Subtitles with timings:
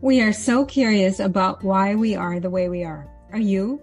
[0.00, 3.10] We are so curious about why we are the way we are.
[3.32, 3.82] Are you?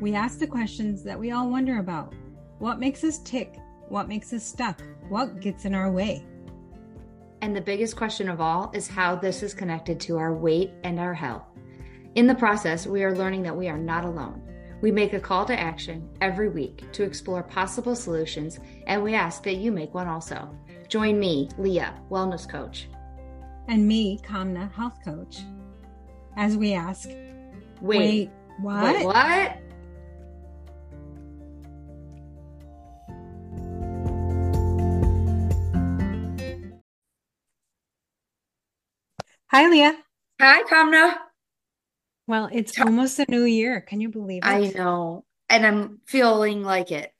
[0.00, 2.14] We ask the questions that we all wonder about.
[2.60, 3.56] What makes us tick?
[3.88, 4.80] What makes us stuck?
[5.08, 6.24] What gets in our way?
[7.42, 11.00] And the biggest question of all is how this is connected to our weight and
[11.00, 11.42] our health.
[12.14, 14.40] In the process, we are learning that we are not alone.
[14.82, 19.42] We make a call to action every week to explore possible solutions, and we ask
[19.42, 20.48] that you make one also.
[20.86, 22.86] Join me, Leah, wellness coach,
[23.66, 25.40] And me, Kamna, health coach,
[26.36, 27.08] as we ask,
[27.80, 28.94] Wait, wait, what?
[28.94, 29.58] wait, what?
[39.48, 39.96] Hi, Leah.
[40.40, 41.14] Hi, Kamna.
[42.26, 43.80] Well, it's almost a new year.
[43.80, 44.46] Can you believe it?
[44.46, 45.24] I know.
[45.48, 47.14] And I'm feeling like it.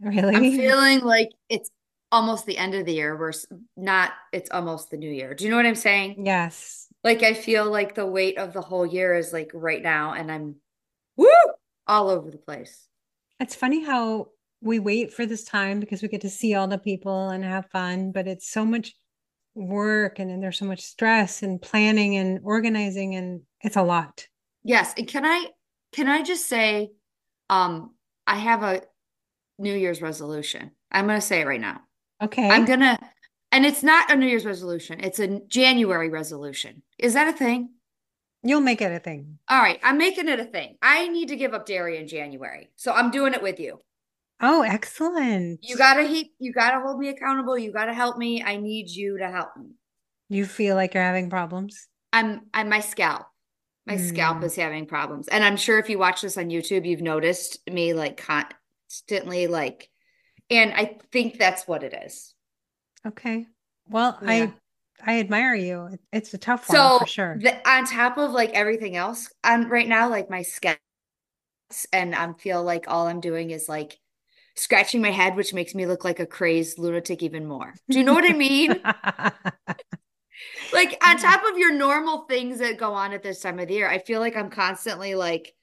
[0.00, 0.36] Really?
[0.36, 1.70] I'm feeling like it's
[2.14, 3.44] almost the end of the year versus
[3.76, 5.34] not it's almost the new year.
[5.34, 6.24] Do you know what I'm saying?
[6.24, 6.86] yes.
[7.02, 10.30] Like I feel like the weight of the whole year is like right now and
[10.30, 10.54] I'm
[11.16, 11.28] woo
[11.88, 12.86] all over the place.
[13.40, 14.28] It's funny how
[14.60, 17.66] we wait for this time because we get to see all the people and have
[17.72, 18.94] fun, but it's so much
[19.56, 24.28] work and then there's so much stress and planning and organizing and it's a lot.
[24.62, 25.46] Yes, and can I
[25.92, 26.92] can I just say
[27.50, 27.90] um
[28.24, 28.82] I have a
[29.58, 30.70] New Year's resolution.
[30.90, 31.80] I'm going to say it right now.
[32.22, 32.48] Okay.
[32.48, 32.98] I'm going to
[33.52, 34.98] and it's not a New Year's resolution.
[35.04, 36.82] It's a January resolution.
[36.98, 37.70] Is that a thing?
[38.42, 39.38] You'll make it a thing.
[39.48, 40.76] All right, I'm making it a thing.
[40.82, 42.70] I need to give up dairy in January.
[42.76, 43.78] So I'm doing it with you.
[44.40, 45.60] Oh, excellent.
[45.62, 47.56] You gotta heap, you gotta hold me accountable.
[47.56, 48.42] You gotta help me.
[48.42, 49.70] I need you to help me.
[50.28, 51.86] You feel like you're having problems?
[52.12, 53.22] I'm I'm my scalp.
[53.86, 54.44] My scalp Mm.
[54.44, 55.28] is having problems.
[55.28, 59.90] And I'm sure if you watch this on YouTube, you've noticed me like constantly like
[60.50, 62.34] and I think that's what it is.
[63.06, 63.46] Okay.
[63.88, 64.28] Well, Yeah.
[64.28, 64.52] I
[65.04, 65.98] I admire you.
[66.12, 67.40] It's a tough one So for sure.
[67.40, 70.78] the, on top of like everything else, I'm right now like my scalp
[71.92, 73.98] and I feel like all I'm doing is like
[74.56, 77.74] scratching my head, which makes me look like a crazed lunatic even more.
[77.90, 78.80] Do you know what I mean?
[80.72, 83.74] Like on top of your normal things that go on at this time of the
[83.74, 85.54] year, I feel like I'm constantly like,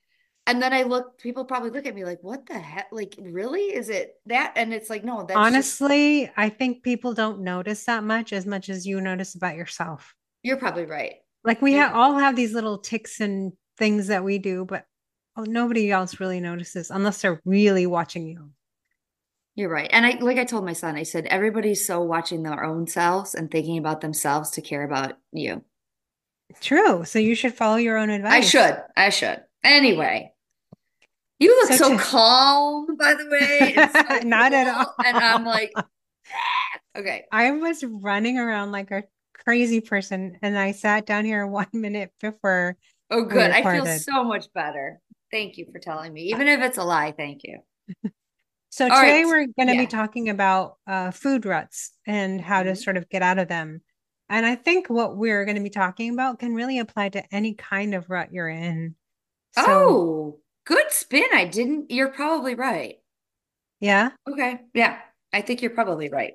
[0.52, 2.88] and then I look, people probably look at me like, what the heck?
[2.92, 3.74] Like, really?
[3.74, 4.54] Is it that?
[4.56, 5.38] And it's like, no, that's just,
[5.82, 10.14] Honestly, I think people don't notice that much as much as you notice about yourself.
[10.44, 11.16] you're probably right.
[11.44, 11.88] Like we Yeah.
[11.88, 14.86] have all have these little ticks and things that we do, but
[15.38, 18.52] oh, nobody else really notices unless they're really watching you.
[19.56, 19.90] You're right.
[19.92, 23.36] And I, like I told my son, I said, everybody's so watching their own selves
[23.36, 25.64] and thinking about themselves to care about you.
[26.60, 27.06] True.
[27.06, 28.34] So you should follow your own advice.
[28.34, 28.78] I should.
[28.96, 29.42] I should.
[29.64, 30.31] Anyway,
[31.42, 33.76] you look So so to- calm, by the way.
[33.76, 34.94] so Not at all.
[35.06, 35.74] And I'm like,
[36.98, 37.26] okay.
[37.32, 39.04] I was running around like a
[39.46, 42.78] crazy person and I sat down here one minute before.
[43.10, 43.52] Oh, good.
[43.52, 45.00] I feel so much better.
[45.32, 46.24] Thank you for telling me.
[46.32, 47.60] Even if it's a lie, thank you.
[48.74, 49.26] So All today right.
[49.26, 49.82] we're going to Yeah.
[49.82, 52.78] be talking about uh, food ruts and how to Mhm.
[52.82, 53.82] sort of get out of them.
[54.30, 57.54] And I think what we're going to be talking about can really apply to any
[57.54, 58.96] kind of rut you're in.
[59.56, 60.40] So, Oh,
[60.72, 61.26] good spin.
[61.34, 61.92] I didn't.
[61.92, 62.96] You're probably right.
[63.80, 64.12] yeah.
[64.30, 64.60] Okay.
[64.74, 64.98] Yeah.
[65.34, 66.34] I think you're probably right.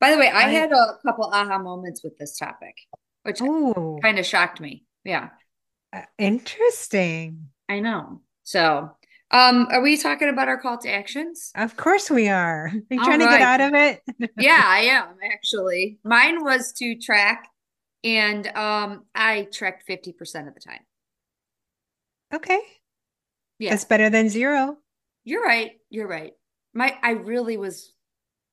[0.00, 2.74] By the way, I I- had a couple aha moments with this topic,
[3.24, 4.84] which kind of shocked me.
[5.04, 5.28] Yeah,
[5.92, 7.48] uh, interesting.
[7.68, 8.22] I know.
[8.42, 8.90] So,
[9.30, 11.52] um, are we talking about our call to actions?
[11.54, 12.66] Of course we are.
[12.66, 14.02] Are you All trying to get out of it?
[14.38, 15.98] Yeah, I am actually.
[16.04, 17.46] Mine was to track,
[18.02, 20.84] and um, I tracked 50% of the time.
[22.34, 22.60] Okay.
[23.60, 23.70] Yeah.
[23.70, 24.78] That's better than zero.
[25.22, 25.72] You're right.
[25.90, 26.32] You're right.
[26.74, 27.92] My I really was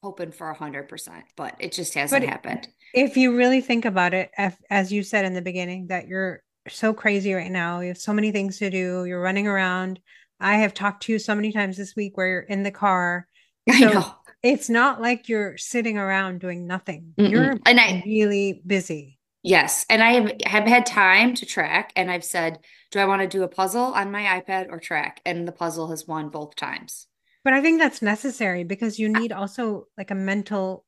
[0.03, 2.67] hoping for a hundred percent, but it just hasn't But happened.
[2.93, 6.43] If you really think about it, if, as you said in the beginning, that you're
[6.67, 9.99] so crazy right now, you have so many things to do, you're running around.
[10.39, 13.27] I have talked to you so many times this week where you're in the car.
[13.69, 14.13] I know.
[14.43, 17.13] It's not like you're sitting around doing nothing.
[17.17, 17.31] Mm-mm.
[17.31, 19.16] You're And I really busy.
[19.47, 22.59] Yes, and I have, have had time to track, and I've said,
[22.91, 25.21] do I want to do a puzzle on my iPad or track?
[25.25, 27.07] And the puzzle has won both times.
[27.43, 30.85] But I think that's necessary because you need also like a mental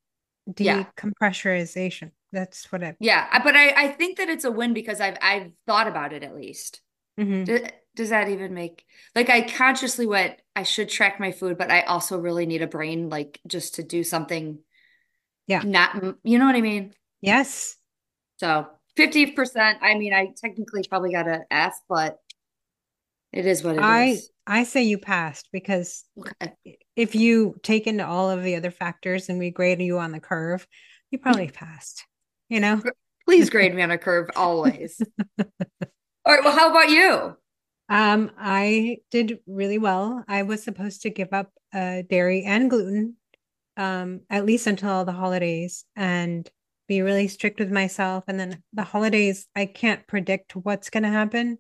[0.58, 0.84] Yeah.
[0.98, 2.12] decompressurization.
[2.32, 2.96] That's what I.
[3.00, 6.24] Yeah, but I I think that it's a win because I've I've thought about it
[6.24, 6.82] at least.
[7.20, 7.46] Mhm.
[7.46, 7.62] Does,
[7.96, 8.86] does that even make
[9.16, 12.68] like I consciously went, I should track my food, but I also really need a
[12.68, 14.60] brain like just to do something.
[15.48, 15.64] Yeah.
[15.64, 16.94] Not, you know what I mean?
[17.22, 17.76] Yes.
[18.40, 22.20] So 50%, I mean, I technically probably got an F, but
[23.32, 24.32] it is what it I is.
[24.48, 26.56] I say you passed because Okay.
[26.96, 30.20] if you take into all of the other factors and we grade you on the
[30.20, 30.68] curve,
[31.12, 32.06] you probably passed.
[32.50, 32.82] You know?
[33.26, 35.00] Please grade me on a curve always.
[35.40, 35.46] All
[36.26, 36.44] right.
[36.44, 37.38] Well, how about you?
[37.90, 40.24] Um, I did really well.
[40.28, 43.16] I was supposed to give up uh, dairy and gluten,
[43.78, 46.50] um, at least until the holidays, and
[46.90, 48.26] be really strict with myself.
[48.28, 51.60] And then the holidays, I can't predict what's going to happen,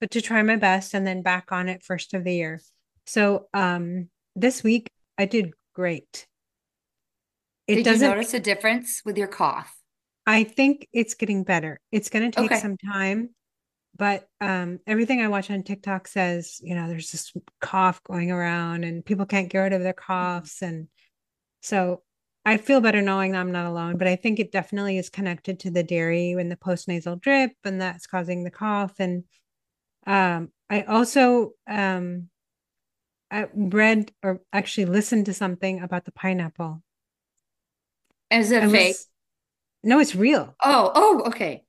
[0.00, 2.62] but to try my best and then back on it first of the year.
[3.06, 6.26] So um, this week I did great.
[7.66, 9.74] It did doesn't, you notice a difference with your cough?
[10.26, 11.80] I think it's getting better.
[11.92, 12.60] It's going to take okay.
[12.60, 13.30] some time
[13.98, 18.84] but um, everything I watch on TikTok says, you know, there's this cough going around
[18.84, 20.62] and people can't get rid of their coughs.
[20.62, 20.86] And
[21.62, 22.02] so
[22.44, 25.70] I feel better knowing I'm not alone, but I think it definitely is connected to
[25.70, 28.94] the dairy and the postnasal drip, and that's causing the cough.
[28.98, 29.24] And
[30.06, 32.30] um, I also um,
[33.30, 36.82] I read or actually listened to something about the pineapple.
[38.30, 38.88] Is it fake?
[38.88, 39.08] Was,
[39.82, 40.54] no, it's real.
[40.64, 41.64] Oh, oh, okay.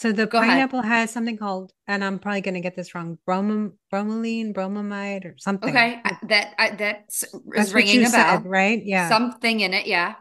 [0.00, 0.92] So the Go pineapple ahead.
[0.92, 5.34] has something called, and I'm probably going to get this wrong, brom- bromelain, bromamide, or
[5.36, 5.68] something.
[5.68, 8.82] Okay, that I, that's, that's ringing a bell, said, right?
[8.82, 10.14] Yeah, something in it, yeah.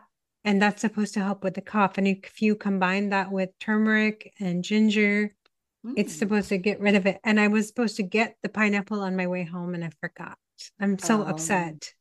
[0.43, 1.97] And that's supposed to help with the cough.
[1.97, 5.33] And if you combine that with turmeric and ginger,
[5.87, 5.93] mm.
[5.95, 7.21] it's supposed to get rid of it.
[7.23, 10.37] And I was supposed to get the pineapple on my way home, and I forgot.
[10.81, 11.25] I'm so oh.
[11.25, 11.93] upset.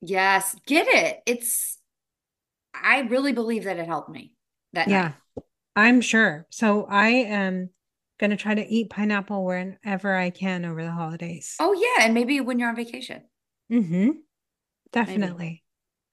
[0.00, 1.20] Yes, get it.
[1.24, 1.78] It's.
[2.74, 4.32] I really believe that it helped me.
[4.72, 5.02] That yeah.
[5.02, 5.14] Night.
[5.76, 6.46] I'm sure.
[6.50, 7.68] So I am
[8.18, 11.54] going to try to eat pineapple whenever I can over the holidays.
[11.60, 13.22] Oh yeah, and maybe when you're on vacation.
[13.70, 14.10] Mm-hmm.
[14.92, 15.62] Definitely.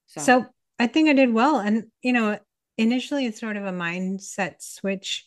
[0.07, 0.21] So.
[0.21, 0.45] so
[0.77, 1.59] I think I did well.
[1.59, 2.37] And you know,
[2.77, 5.25] initially it's sort of a mindset switch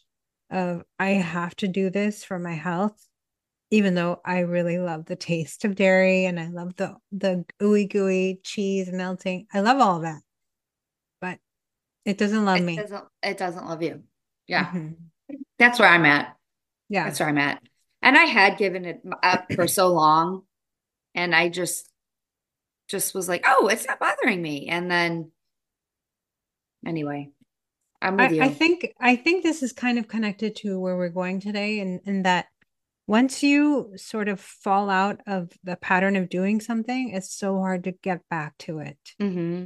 [0.51, 3.03] of I have to do this for my health,
[3.71, 7.91] even though I really love the taste of dairy and I love the the ooey
[7.91, 9.47] gooey cheese melting.
[9.53, 10.21] I love all that.
[11.23, 11.39] But
[12.05, 12.77] it doesn't love it me.
[12.77, 14.03] Doesn't, it doesn't love you.
[14.47, 14.67] Yeah.
[14.67, 15.35] Mm-hmm.
[15.59, 16.37] That's where I'm at.
[16.89, 17.05] Yeah.
[17.05, 17.63] That's where I'm at.
[18.03, 20.43] And I had given it up for so long.
[21.15, 21.89] And I just,
[22.89, 24.69] just was like, oh, it's not bothering me.
[24.69, 25.33] And then,
[26.87, 27.31] anyway,
[28.01, 28.43] I'm with I, you.
[28.43, 31.81] I think, I think this is kind of connected to where we're going today.
[31.81, 32.47] And, and that
[33.09, 37.85] once you sort of fall out of the pattern of doing something, it's so hard
[37.85, 38.99] to get back to it.
[39.21, 39.65] Mm-hmm.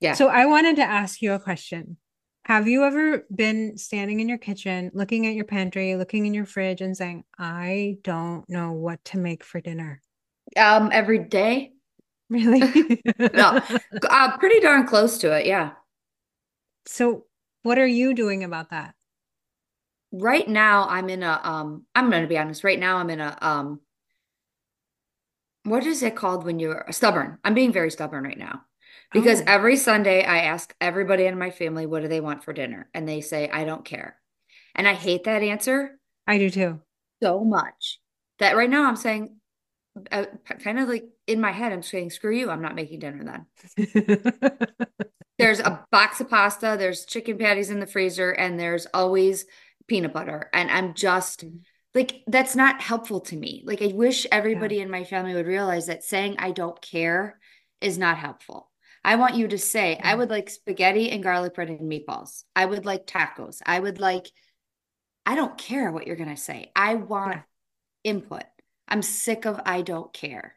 [0.00, 0.14] Yeah.
[0.14, 1.96] So I wanted to ask you a question.
[2.48, 6.46] Have you ever been standing in your kitchen, looking at your pantry, looking in your
[6.46, 10.00] fridge, and saying, I don't know what to make for dinner?
[10.56, 11.72] Um, every day.
[12.30, 13.00] Really?
[13.18, 13.58] no,
[14.10, 15.46] uh, pretty darn close to it.
[15.46, 15.70] Yeah.
[16.84, 17.24] So,
[17.62, 18.94] what are you doing about that?
[20.12, 21.40] Right now, I'm in a.
[21.42, 22.64] Um, I'm going to be honest.
[22.64, 23.38] Right now, I'm in a.
[23.40, 23.80] Um,
[25.62, 27.38] what is it called when you're stubborn?
[27.44, 28.60] I'm being very stubborn right now
[29.12, 29.44] because oh.
[29.46, 32.88] every Sunday I ask everybody in my family, what do they want for dinner?
[32.94, 34.16] And they say, I don't care.
[34.74, 35.98] And I hate that answer.
[36.26, 36.80] I do too.
[37.22, 38.00] So much
[38.38, 39.36] that right now I'm saying,
[40.12, 40.26] uh,
[40.60, 42.50] kind of like in my head, I'm saying, screw you.
[42.50, 43.44] I'm not making dinner
[43.76, 44.46] then.
[45.38, 49.46] there's a box of pasta, there's chicken patties in the freezer, and there's always
[49.86, 50.48] peanut butter.
[50.52, 51.60] And I'm just mm.
[51.94, 53.62] like, that's not helpful to me.
[53.66, 54.82] Like, I wish everybody yeah.
[54.82, 57.38] in my family would realize that saying I don't care
[57.80, 58.67] is not helpful.
[59.04, 60.18] I want you to say, I mm-hmm.
[60.18, 62.44] would like spaghetti and garlic bread and meatballs.
[62.54, 63.60] I would like tacos.
[63.64, 64.26] I would like,
[65.24, 66.72] I don't care what you're going to say.
[66.74, 67.42] I want yeah.
[68.10, 68.44] input.
[68.88, 70.54] I'm sick of I don't care.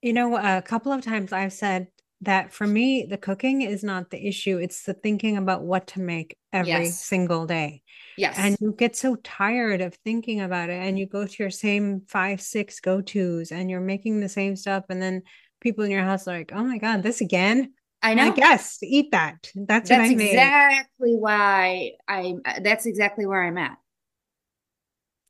[0.00, 1.88] You know, a couple of times I've said
[2.22, 4.58] that for me, the cooking is not the issue.
[4.58, 7.00] It's the thinking about what to make every yes.
[7.00, 7.82] single day.
[8.16, 8.36] Yes.
[8.38, 12.02] And you get so tired of thinking about it and you go to your same
[12.08, 14.84] five, six go tos and you're making the same stuff.
[14.88, 15.22] And then
[15.62, 17.72] people in your house are like, oh my God, this again?
[18.02, 18.24] I know.
[18.24, 19.50] I guess eat that.
[19.54, 23.78] That's, that's exactly why I that's exactly where I'm at.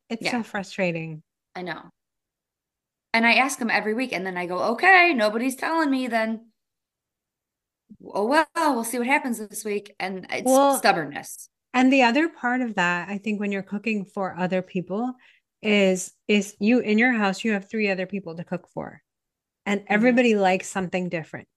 [0.08, 0.32] It's yeah.
[0.32, 1.22] so frustrating.
[1.54, 1.82] I know.
[3.14, 6.46] And I ask them every week, and then I go, okay, nobody's telling me, then
[8.02, 9.94] oh well, we'll see what happens this week.
[10.00, 11.50] And it's well, stubbornness.
[11.74, 15.12] And the other part of that, I think when you're cooking for other people,
[15.60, 19.02] is is you in your house, you have three other people to cook for
[19.66, 19.92] and mm-hmm.
[19.92, 20.42] everybody mm-hmm.
[20.42, 21.48] likes something different.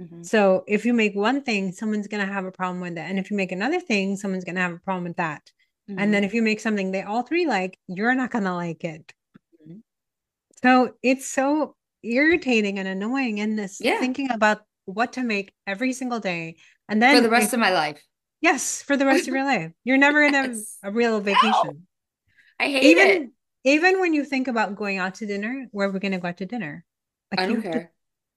[0.00, 0.22] Mm-hmm.
[0.22, 3.00] So if you make one thing, someone's going to have a problem with it.
[3.00, 5.42] And if you make another thing, someone's going to have a problem with that.
[5.88, 5.98] Mm-hmm.
[5.98, 8.84] And then if you make something they all three like, you're not going to like
[8.84, 9.12] it.
[9.36, 9.78] Mm-hmm.
[10.62, 14.00] So it's so irritating and annoying in this yeah.
[14.00, 16.56] thinking about what to make every single day.
[16.88, 18.02] And then for the rest if, of my life.
[18.40, 19.72] Yes, for the rest of your life.
[19.84, 20.78] You're never in yes.
[20.82, 21.52] a, a real vacation.
[21.64, 21.76] No.
[22.58, 23.30] I hate even, it.
[23.64, 26.38] Even when you think about going out to dinner, where we're going to go out
[26.38, 26.84] to dinner.
[27.32, 27.92] Like I don't care.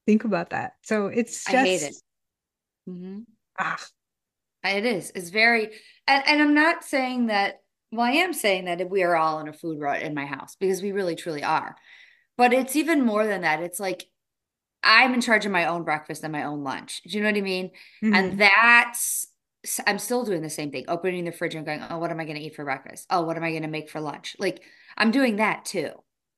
[0.07, 0.73] Think about that.
[0.81, 1.55] So it's just.
[1.55, 1.95] I hate it.
[2.89, 3.19] Mm-hmm.
[3.59, 3.83] Ah.
[4.63, 5.11] It is.
[5.13, 5.69] It's very,
[6.07, 7.61] and, and I'm not saying that,
[7.91, 10.25] well, I am saying that if we are all in a food rut in my
[10.25, 11.75] house because we really truly are.
[12.35, 13.61] But it's even more than that.
[13.61, 14.07] It's like
[14.81, 17.03] I'm in charge of my own breakfast and my own lunch.
[17.03, 17.67] Do you know what I mean?
[18.03, 18.13] Mm-hmm.
[18.15, 19.27] And that's,
[19.85, 22.25] I'm still doing the same thing, opening the fridge and going, oh, what am I
[22.25, 23.05] going to eat for breakfast?
[23.11, 24.35] Oh, what am I going to make for lunch?
[24.39, 24.63] Like
[24.97, 25.91] I'm doing that too.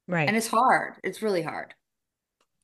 [0.06, 0.28] Right.
[0.28, 0.96] And it's hard.
[1.02, 1.74] It's really hard.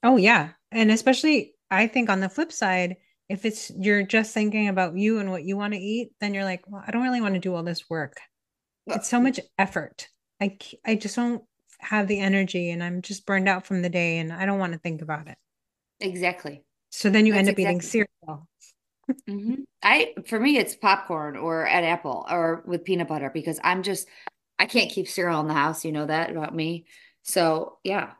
[0.04, 0.50] Oh, yeah.
[0.72, 2.98] And especially, I think on the flip side,
[3.30, 6.44] if it's you're just thinking about you and what you want to eat, then you're
[6.44, 8.18] like, well, I don't really want to do all this work.
[8.86, 10.10] It's so much effort.
[10.42, 11.42] I, I just don't
[11.80, 14.74] have the energy and I'm just burned out from the day and I don't want
[14.74, 15.38] to think about it.
[16.00, 16.64] Exactly.
[16.90, 17.64] So then you That's end up exactly.
[17.64, 18.48] eating cereal.
[19.30, 19.54] mm-hmm.
[19.82, 24.08] I for me it's popcorn or an apple or with peanut butter because I'm just
[24.60, 25.84] I can't keep cereal in the house.
[25.84, 26.86] You know that about me.
[27.24, 28.12] So yeah,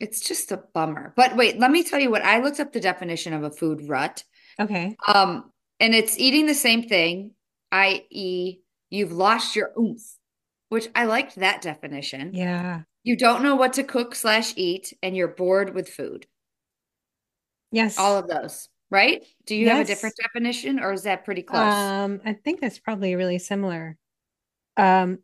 [0.00, 1.12] it's just a bummer.
[1.14, 3.88] But wait, let me tell you what I looked up the definition of a food
[3.88, 4.24] rut.
[4.58, 4.96] Okay.
[5.06, 7.32] Um, and it's eating the same thing,
[7.70, 10.02] i.e., you've lost your oomph,
[10.70, 12.32] which I liked that definition.
[12.34, 12.82] Yeah.
[13.04, 16.26] You don't know what to cook slash eat, and you're bored with food.
[17.72, 17.98] Yes.
[17.98, 19.24] All of those, right?
[19.46, 19.76] Do you yes.
[19.76, 21.72] have a different definition or is that pretty close?
[21.72, 23.96] Um, I think that's probably really similar.
[24.76, 25.20] Um,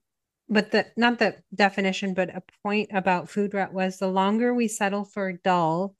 [0.48, 4.68] but the not the definition, but a point about food rut was the longer we
[4.68, 5.96] settle for dull,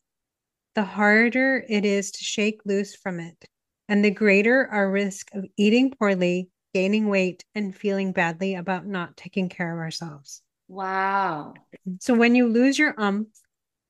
[0.75, 3.49] the harder it is to shake loose from it,
[3.89, 9.17] and the greater our risk of eating poorly, gaining weight, and feeling badly about not
[9.17, 10.43] taking care of ourselves.
[10.69, 11.55] Wow.
[12.01, 13.29] So when you lose your umph,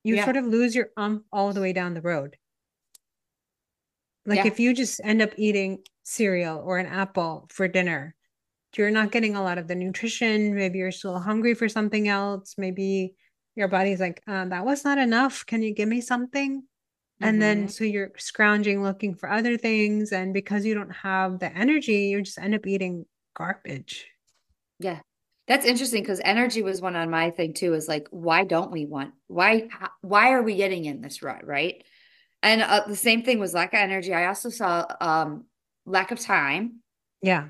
[0.04, 0.24] you yeah.
[0.24, 2.36] sort of lose your umph all the way down the road.
[4.24, 4.46] Like yeah.
[4.46, 8.15] if you just end up eating cereal or an apple for dinner,
[8.78, 10.54] you're not getting a lot of the nutrition.
[10.54, 12.54] Maybe you're still hungry for something else.
[12.58, 13.14] Maybe
[13.54, 15.44] your body's like, uh, that was not enough.
[15.46, 16.60] Can you give me something?
[16.60, 17.24] Mm-hmm.
[17.24, 17.68] And then mm-hmm.
[17.68, 20.12] so you're scrounging looking for other things.
[20.12, 24.06] And because you don't have the energy, you just end up eating garbage.
[24.78, 25.00] Yeah.
[25.48, 27.74] That's interesting because energy was one on my thing too.
[27.74, 29.14] Is like, why don't we want?
[29.28, 29.68] Why?
[30.02, 31.46] Why are we getting in this rut?
[31.46, 31.84] Right?
[32.42, 34.12] And uh, the same thing was lack of energy.
[34.12, 35.44] I also saw um,
[35.86, 36.80] lack of time.
[37.22, 37.46] Yeah.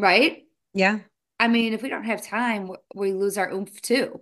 [0.00, 0.44] Right.
[0.72, 1.00] Yeah.
[1.38, 4.20] I mean, if we don't have time, we lose our oomph too.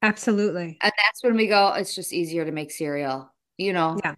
[0.00, 0.78] Absolutely.
[0.80, 3.98] And that's when we go, it's just easier to make cereal, you know?
[4.04, 4.14] Yeah.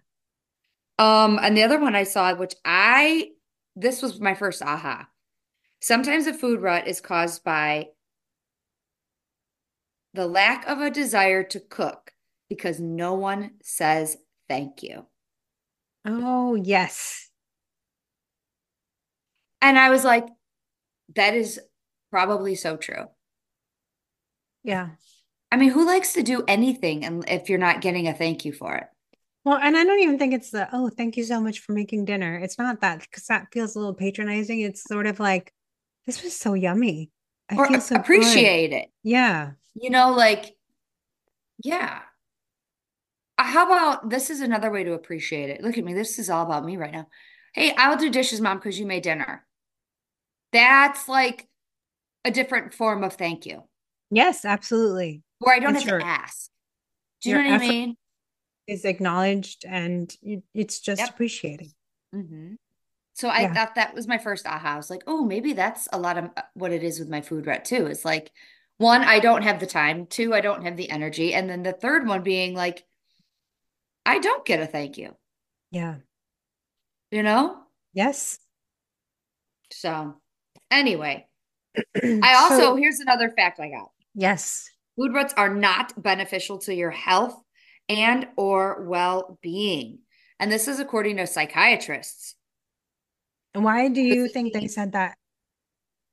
[0.99, 3.29] Um, and the other one I saw, which I,
[3.75, 5.07] this was my first aha.
[5.81, 7.87] Sometimes a food rut is caused by
[10.13, 12.11] the lack of a desire to cook
[12.49, 14.17] because no one says
[14.47, 15.07] thank you.
[16.05, 17.29] Oh, yes.
[19.61, 20.27] And I was like,
[21.15, 21.59] that is
[22.09, 23.05] probably so true.
[24.63, 24.89] Yeah.
[25.51, 28.53] I mean, who likes to do anything and if you're not getting a thank you
[28.53, 28.85] for it?
[29.43, 32.05] Well, and I don't even think it's the, oh, thank you so much for making
[32.05, 32.37] dinner.
[32.37, 34.61] It's not that because that feels a little patronizing.
[34.61, 35.51] It's sort of like,
[36.05, 37.09] this was so yummy.
[37.49, 38.75] I or feel so appreciate good.
[38.77, 38.89] it.
[39.03, 39.51] Yeah.
[39.73, 40.55] You know, like,
[41.63, 41.99] yeah.
[43.37, 45.61] Uh, how about this is another way to appreciate it?
[45.61, 45.93] Look at me.
[45.93, 47.07] This is all about me right now.
[47.53, 49.45] Hey, I'll do dishes, mom, because you made dinner.
[50.51, 51.47] That's like
[52.25, 53.63] a different form of thank you.
[54.09, 55.23] Yes, absolutely.
[55.39, 56.49] Where I don't it's have your, to ask.
[57.21, 57.95] Do you know what I mean?
[58.67, 60.13] Is acknowledged and
[60.53, 61.09] it's just yep.
[61.09, 61.71] appreciating.
[62.13, 62.53] Mm-hmm.
[63.13, 63.53] So I yeah.
[63.53, 64.73] thought that was my first aha.
[64.73, 67.21] I was like, oh, maybe that's a lot of uh, what it is with my
[67.21, 67.87] food rut too.
[67.87, 68.31] It's like,
[68.77, 70.07] one, I don't have the time.
[70.07, 71.33] Two, I don't have the energy.
[71.33, 72.83] And then the third one being like,
[74.05, 75.15] I don't get a thank you.
[75.69, 75.95] Yeah.
[77.11, 77.57] You know?
[77.93, 78.39] Yes.
[79.71, 80.20] So,
[80.71, 81.27] anyway,
[82.03, 83.91] I also, so, here's another fact I got.
[84.15, 84.69] Yes.
[84.97, 87.41] Food ruts are not beneficial to your health
[87.87, 89.99] and or well-being.
[90.39, 92.35] And this is according to psychiatrists.
[93.53, 95.17] And why do you think they said that?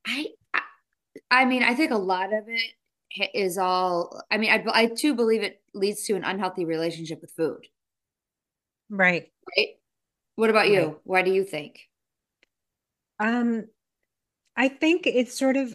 [0.07, 0.27] I
[1.31, 5.15] I mean, I think a lot of it is all I mean, I I too
[5.15, 7.67] believe it leads to an unhealthy relationship with food.
[8.91, 9.31] Right.
[9.57, 9.69] Right.
[10.37, 10.81] What about you?
[10.81, 10.97] Right.
[11.05, 11.81] Why do you think?
[13.21, 13.67] Um,
[14.59, 15.75] I think it's sort of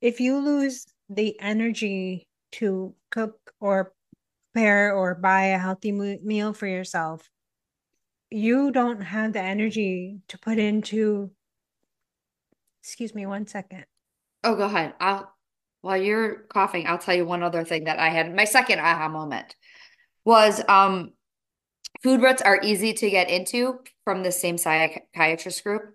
[0.00, 3.92] if you lose the energy to cook or
[4.54, 7.28] prepare or buy a healthy meal for yourself,
[8.30, 11.30] you don't have the energy to put into.
[12.82, 13.84] Excuse me one second.
[14.42, 14.94] Oh, go ahead.
[14.98, 15.30] I'll
[15.82, 18.34] while you're coughing, I'll tell you one other thing that I had.
[18.34, 19.54] My second aha moment
[20.24, 21.12] was um
[22.02, 25.94] Food ruts are easy to get into from the same psychiatrist group.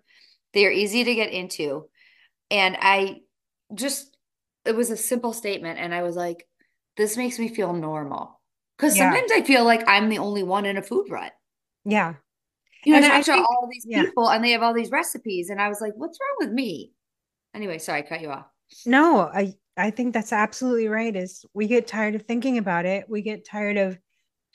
[0.54, 1.88] They are easy to get into.
[2.50, 3.20] And I
[3.74, 4.16] just,
[4.64, 5.78] it was a simple statement.
[5.78, 6.46] And I was like,
[6.96, 8.40] this makes me feel normal.
[8.76, 9.10] Because yeah.
[9.10, 11.32] sometimes I feel like I'm the only one in a food rut.
[11.84, 12.14] Yeah.
[12.84, 14.02] You know, and I talked to all these yeah.
[14.02, 15.50] people and they have all these recipes.
[15.50, 16.92] And I was like, what's wrong with me?
[17.54, 18.46] Anyway, sorry, I cut you off.
[18.86, 21.14] No, I I think that's absolutely right.
[21.14, 23.08] Is we get tired of thinking about it.
[23.08, 23.98] We get tired of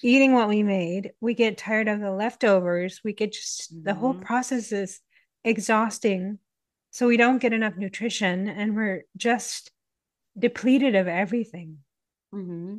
[0.01, 1.11] eating what we made.
[1.19, 3.01] We get tired of the leftovers.
[3.03, 3.83] We get just mm-hmm.
[3.83, 4.23] the whole mm-hmm.
[4.23, 5.01] process is
[5.43, 6.39] exhausting.
[6.93, 9.71] So we don't get enough nutrition and we're just
[10.37, 11.79] depleted of everything.
[12.33, 12.75] Mm-hmm.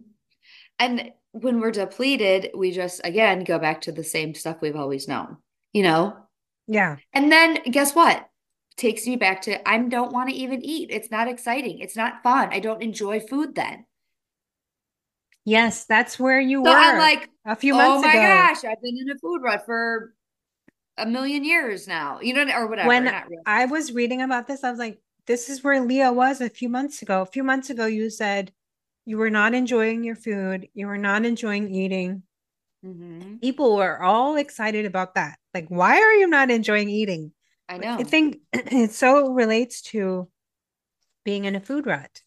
[0.78, 5.09] And when we're depleted, we just again go back to the same stuff we've always
[5.09, 5.38] known,
[5.73, 6.16] you know?
[6.68, 6.97] Yeah.
[7.12, 8.28] And then guess what?
[8.76, 10.90] Takes me back to I don't want to even eat.
[10.92, 11.80] It's not exciting.
[11.80, 12.50] It's not fun.
[12.52, 13.85] I don't enjoy food then.
[15.44, 16.76] Yes, that's where you so were.
[16.76, 18.11] I'm like a few months ago.
[18.11, 18.54] Oh my ago.
[18.54, 20.14] gosh, I've been in a food rut for
[20.96, 22.20] a million years now.
[22.20, 22.88] You know, or whatever.
[22.88, 23.36] When really.
[23.46, 26.68] I was reading about this, I was like, this is where Leah was a few
[26.68, 27.22] months ago.
[27.22, 28.52] A few months ago, you said
[29.06, 32.22] you were not enjoying your food, you were not enjoying eating.
[32.84, 33.36] Mm-hmm.
[33.36, 35.38] People were all excited about that.
[35.54, 37.32] Like, why are you not enjoying eating?
[37.68, 37.94] I know.
[37.94, 40.28] I think it so relates to
[41.24, 42.20] being in a food rut.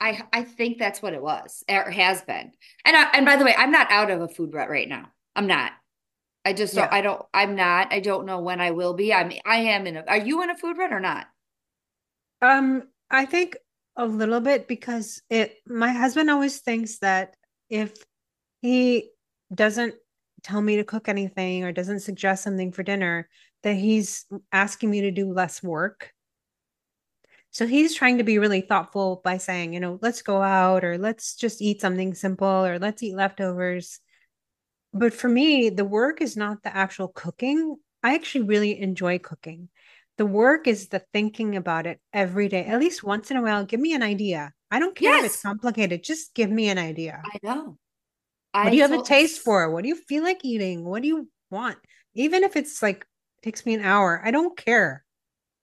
[0.00, 2.52] I I think that's what it was or has been.
[2.84, 5.06] And I, and by the way, I'm not out of a food rut right now.
[5.34, 5.72] I'm not.
[6.48, 6.82] I just yeah.
[6.82, 7.92] don't, I don't I'm not.
[7.92, 9.12] I don't know when I will be.
[9.12, 11.26] I'm I am in a Are you in a food rut or not?
[12.40, 13.58] Um I think
[13.96, 17.36] a little bit because it my husband always thinks that
[17.68, 17.94] if
[18.62, 19.10] he
[19.54, 19.94] doesn't
[20.42, 23.28] tell me to cook anything or doesn't suggest something for dinner
[23.62, 26.14] that he's asking me to do less work
[27.50, 30.98] so he's trying to be really thoughtful by saying, you know, let's go out or
[30.98, 34.00] let's just eat something simple or let's eat leftovers.
[34.92, 37.76] But for me, the work is not the actual cooking.
[38.02, 39.68] I actually really enjoy cooking.
[40.16, 43.64] The work is the thinking about it every day, at least once in a while.
[43.64, 44.52] Give me an idea.
[44.70, 45.24] I don't care yes.
[45.24, 46.02] if it's complicated.
[46.02, 47.22] Just give me an idea.
[47.24, 47.78] I know.
[48.52, 49.70] I what do you have a taste for?
[49.70, 50.84] What do you feel like eating?
[50.84, 51.78] What do you want?
[52.14, 53.06] Even if it's like
[53.42, 55.04] takes me an hour, I don't care.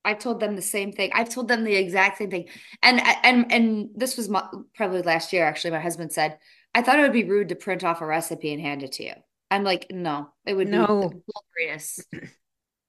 [0.04, 1.10] I've told them the same thing.
[1.12, 2.48] I've told them the exact same thing.
[2.82, 5.44] And and and this was my, probably last year.
[5.44, 6.38] Actually, my husband said,
[6.74, 9.04] "I thought it would be rude to print off a recipe and hand it to
[9.04, 9.12] you."
[9.50, 11.08] I'm like, no, it would no.
[11.12, 12.00] be glorious.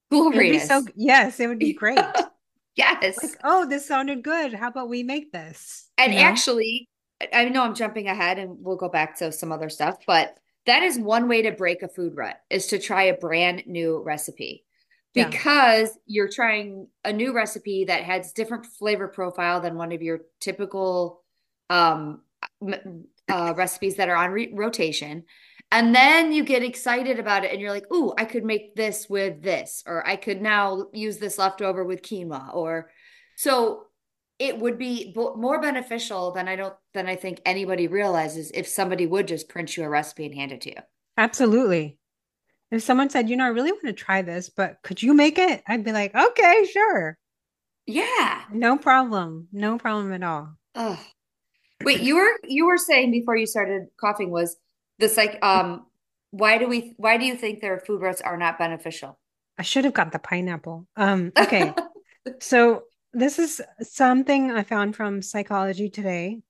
[0.09, 0.67] Glorious.
[0.67, 1.99] So yes, it would be great.
[2.75, 3.21] yes.
[3.21, 4.53] Like, oh, this sounded good.
[4.53, 5.89] How about we make this?
[5.97, 6.25] And you know?
[6.25, 6.89] actually,
[7.33, 10.83] I know I'm jumping ahead, and we'll go back to some other stuff, but that
[10.83, 14.65] is one way to break a food rut is to try a brand new recipe
[15.13, 16.01] because yeah.
[16.05, 21.23] you're trying a new recipe that has different flavor profile than one of your typical
[21.69, 22.21] um,
[23.29, 25.23] uh, recipes that are on re- rotation.
[25.71, 29.07] And then you get excited about it and you're like, ooh, I could make this
[29.09, 32.55] with this, or I could now use this leftover with quinoa.
[32.55, 32.89] Or
[33.35, 33.83] so
[34.39, 39.05] it would be more beneficial than I don't, than I think anybody realizes if somebody
[39.07, 40.81] would just print you a recipe and hand it to you.
[41.17, 41.97] Absolutely
[42.71, 45.37] if someone said, you know, I really want to try this, but could you make
[45.37, 45.63] it?
[45.67, 47.17] I'd be like, okay, sure.
[47.85, 48.43] Yeah.
[48.51, 49.47] No problem.
[49.53, 50.57] No problem at all.
[50.75, 50.99] Oh.
[51.83, 54.57] Wait, you were you were saying before you started coughing was
[54.99, 55.85] this like um
[56.31, 59.19] why do we why do you think their food ruts are not beneficial?
[59.57, 60.87] I should have got the pineapple.
[60.95, 61.73] Um okay.
[62.39, 62.83] so
[63.13, 66.41] this is something I found from Psychology Today.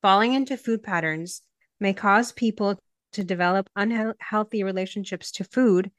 [0.00, 1.42] Falling into food patterns
[1.78, 2.78] may cause people
[3.12, 5.90] to develop unhealthy relationships to food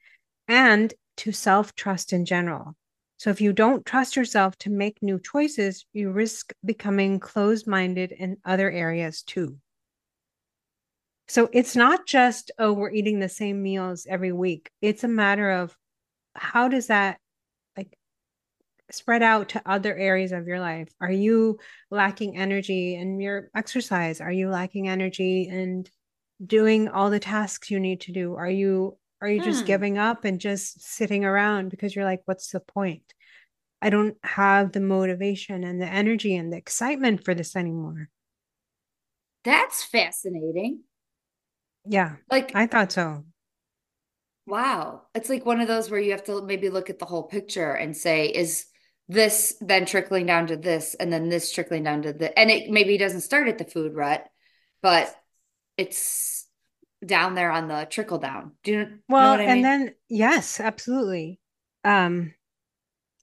[0.48, 2.76] and to self trust in general.
[3.18, 8.12] So, if you don't trust yourself to make new choices, you risk becoming closed minded
[8.12, 9.58] in other areas too.
[11.28, 14.70] So, it's not just, oh, we're eating the same meals every week.
[14.82, 15.76] It's a matter of
[16.36, 17.20] how does that
[17.78, 17.98] like
[18.92, 20.90] spread out to other areas of your life?
[21.00, 21.60] Are you
[21.92, 24.22] lacking energy in your exercise?
[24.22, 25.90] Are you lacking energy and
[26.46, 28.36] doing all the tasks you need to do?
[28.36, 29.46] Are you are you hmm.
[29.46, 33.14] just giving up and just sitting around because you're like, what's the point?
[33.82, 38.10] I don't have the motivation and the energy and the excitement for this anymore.
[39.44, 40.82] That's fascinating.
[41.86, 42.16] Yeah.
[42.30, 43.24] Like I thought so.
[44.46, 45.04] Wow.
[45.16, 47.74] It's like one of those where you have to maybe look at the whole picture
[47.74, 48.66] and say, is
[49.08, 52.70] this then trickling down to this and then this trickling down to the and it
[52.70, 54.26] maybe doesn't start at the food rut,
[54.82, 55.14] but
[55.78, 56.48] it's
[57.06, 58.54] down there on the trickle down.
[58.64, 59.64] Do you well, know and mean?
[59.64, 61.40] then yes, absolutely.
[61.84, 62.34] Um,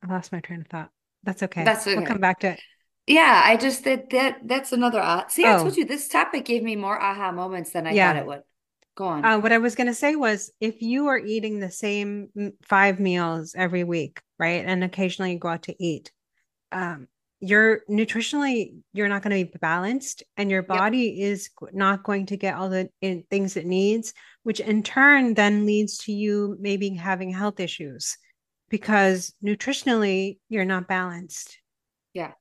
[0.03, 0.91] I lost my train of thought.
[1.23, 1.65] That's okay.
[1.65, 1.97] That's okay.
[1.97, 2.61] We'll come back to it.
[3.07, 5.45] Yeah, I just that that that's another uh, see.
[5.45, 5.63] I oh.
[5.63, 8.13] told you this topic gave me more aha moments than I yeah.
[8.13, 8.43] thought it would.
[9.01, 9.25] Go on.
[9.25, 12.29] Uh, what I was going to say was, if you are eating the same
[12.63, 16.13] five meals every week, right, and occasionally you go out to eat,
[16.71, 17.09] um,
[17.41, 21.31] you're nutritionally you're not going to be balanced and your body yep.
[21.31, 25.65] is not going to get all the in, things it needs which in turn then
[25.65, 28.19] leads to you maybe having health issues
[28.69, 31.59] because nutritionally you're not balanced
[32.13, 32.33] yeah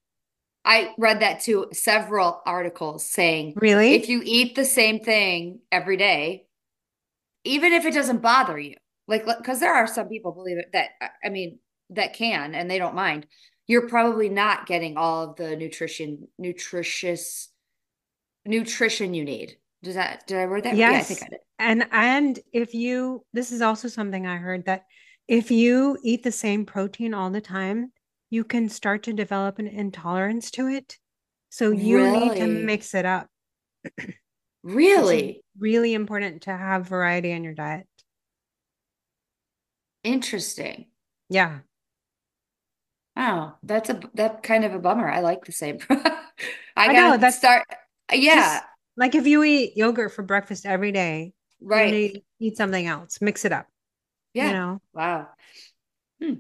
[0.66, 5.96] i read that to several articles saying really if you eat the same thing every
[5.96, 6.46] day
[7.44, 8.76] even if it doesn't bother you
[9.08, 12.70] like because there are some people believe it that uh, i mean that can and
[12.70, 13.26] they don't mind.
[13.68, 17.50] You're probably not getting all of the nutrition nutritious
[18.46, 19.58] nutrition you need.
[19.84, 21.40] Does that did i word that yes yeah, I think I did.
[21.60, 24.84] and and if you this is also something i heard that
[25.30, 27.94] if you eat the same protein all the time
[28.30, 30.98] you can start to develop an intolerance to it.
[31.50, 32.30] So you really?
[32.30, 33.28] need to mix it up.
[34.64, 37.88] Really really important to have variety in your diet
[40.04, 40.86] interesting
[41.30, 41.60] yeah
[43.20, 45.10] Oh, that's a that kind of a bummer.
[45.10, 45.80] I like the same.
[45.90, 46.16] I,
[46.78, 47.66] I know that's start.
[48.14, 48.62] Yeah,
[48.96, 52.24] like if you eat yogurt for breakfast every day, right?
[52.40, 53.68] eat something else, mix it up.
[54.34, 54.48] Yeah.
[54.48, 54.82] You know.
[54.94, 55.28] Wow.
[56.22, 56.34] Hmm.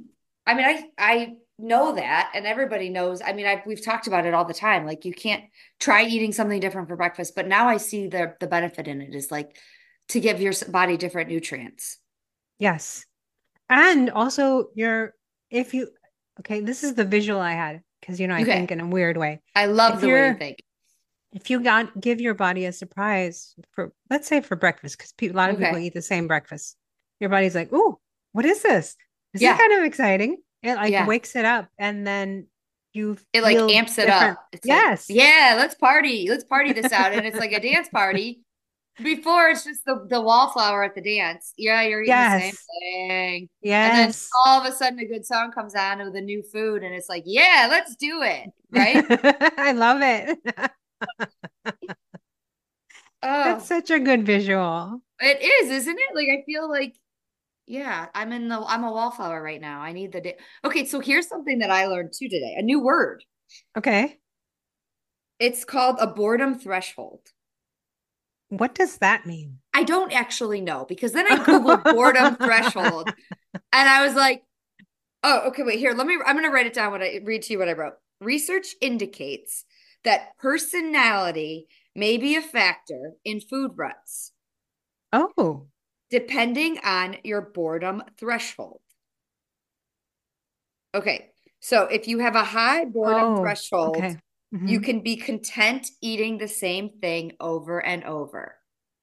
[0.47, 3.22] I mean, I I know that, and everybody knows.
[3.22, 4.86] I mean, I've, we've talked about it all the time.
[4.86, 5.43] Like you can't
[5.80, 9.13] try eating something different for breakfast, but now I see the the benefit in it
[9.13, 9.58] is like
[10.10, 11.98] to give your body different nutrients.
[12.58, 13.06] Yes,
[13.69, 15.13] and also your
[15.52, 15.89] if you
[16.39, 18.54] Okay, this is the visual I had because you know I okay.
[18.54, 19.41] think in a weird way.
[19.56, 20.63] I love if the way you think.
[21.32, 25.36] If you got give your body a surprise for let's say for breakfast, because a
[25.36, 25.65] lot of okay.
[25.65, 26.78] people eat the same breakfast,
[27.19, 28.00] your body's like, "Oh,
[28.32, 28.95] what is this?
[29.34, 29.54] This yeah.
[29.54, 31.06] is kind of exciting." It like yeah.
[31.06, 32.48] wakes it up, and then
[32.93, 34.38] you it like amps it different.
[34.38, 34.48] up.
[34.52, 37.89] It's yes, like, yeah, let's party, let's party this out, and it's like a dance
[37.89, 38.41] party.
[39.04, 41.54] Before it's just the, the wallflower at the dance.
[41.58, 42.41] Yeah, you're eating yes.
[42.41, 43.50] the same thing.
[43.62, 43.91] Yes.
[43.91, 46.84] And then all of a sudden a good song comes on with a new food
[46.84, 48.50] and it's like, yeah, let's do it.
[48.72, 49.06] Right?
[49.58, 50.39] I love it.
[51.65, 51.84] oh,
[53.22, 55.02] That's such a good visual.
[55.22, 56.15] It is, isn't it?
[56.15, 56.95] Like I feel like
[57.69, 59.79] yeah, I'm in the I'm a wallflower right now.
[59.82, 60.38] I need the day.
[60.65, 62.55] Okay, so here's something that I learned too today.
[62.58, 63.23] A new word.
[63.77, 64.17] Okay.
[65.39, 67.21] It's called a boredom threshold.
[68.49, 69.60] What does that mean?
[69.75, 73.13] I don't actually know because then I Googled boredom threshold
[73.53, 74.41] and I was like,
[75.23, 77.43] oh, okay, wait, here, let me, I'm going to write it down what I read
[77.43, 77.93] to you what I wrote.
[78.19, 79.63] Research indicates
[80.03, 84.32] that personality may be a factor in food ruts.
[85.13, 85.67] Oh.
[86.10, 88.82] Depending on your boredom threshold.
[90.95, 91.30] Okay.
[91.60, 94.17] So if you have a high boredom oh, threshold, okay.
[94.54, 94.67] Mm-hmm.
[94.67, 98.56] You can be content eating the same thing over and over.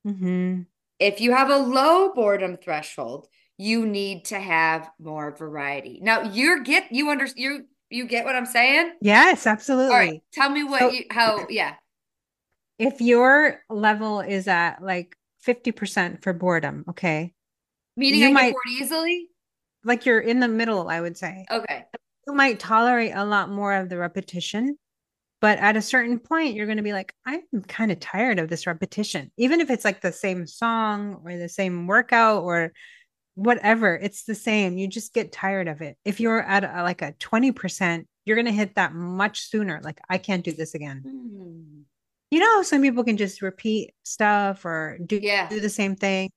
[0.07, 0.63] Mm-hmm.
[0.99, 6.01] If you have a low boredom threshold, you need to have more variety.
[6.03, 8.95] Now you're get you under you you get what I'm saying?
[9.01, 9.95] Yes, absolutely.
[9.95, 10.23] All right.
[10.33, 11.75] Tell me what so, you how yeah.
[12.79, 15.17] If your level is at like
[15.47, 17.33] 50% for boredom, okay.
[17.97, 19.29] Meaning you I might, bored easily?
[19.85, 21.47] Like you're in the middle, I would say.
[21.51, 21.85] Okay.
[22.27, 24.77] You might tolerate a lot more of the repetition
[25.41, 28.49] but at a certain point, you're going to be like, I'm kind of tired of
[28.49, 29.31] this repetition.
[29.37, 32.73] Even if it's like the same song or the same workout or
[33.35, 34.79] whatever, it's the same.
[34.79, 35.99] You just get tired of it.
[36.05, 39.81] If you're at a, like a 20%, you're going to hit that much sooner.
[39.85, 41.05] Like, I can't do this again.
[41.07, 41.36] Mm.
[42.31, 45.49] You know, some people can just repeat stuff or do, yeah.
[45.49, 46.31] do the same thing.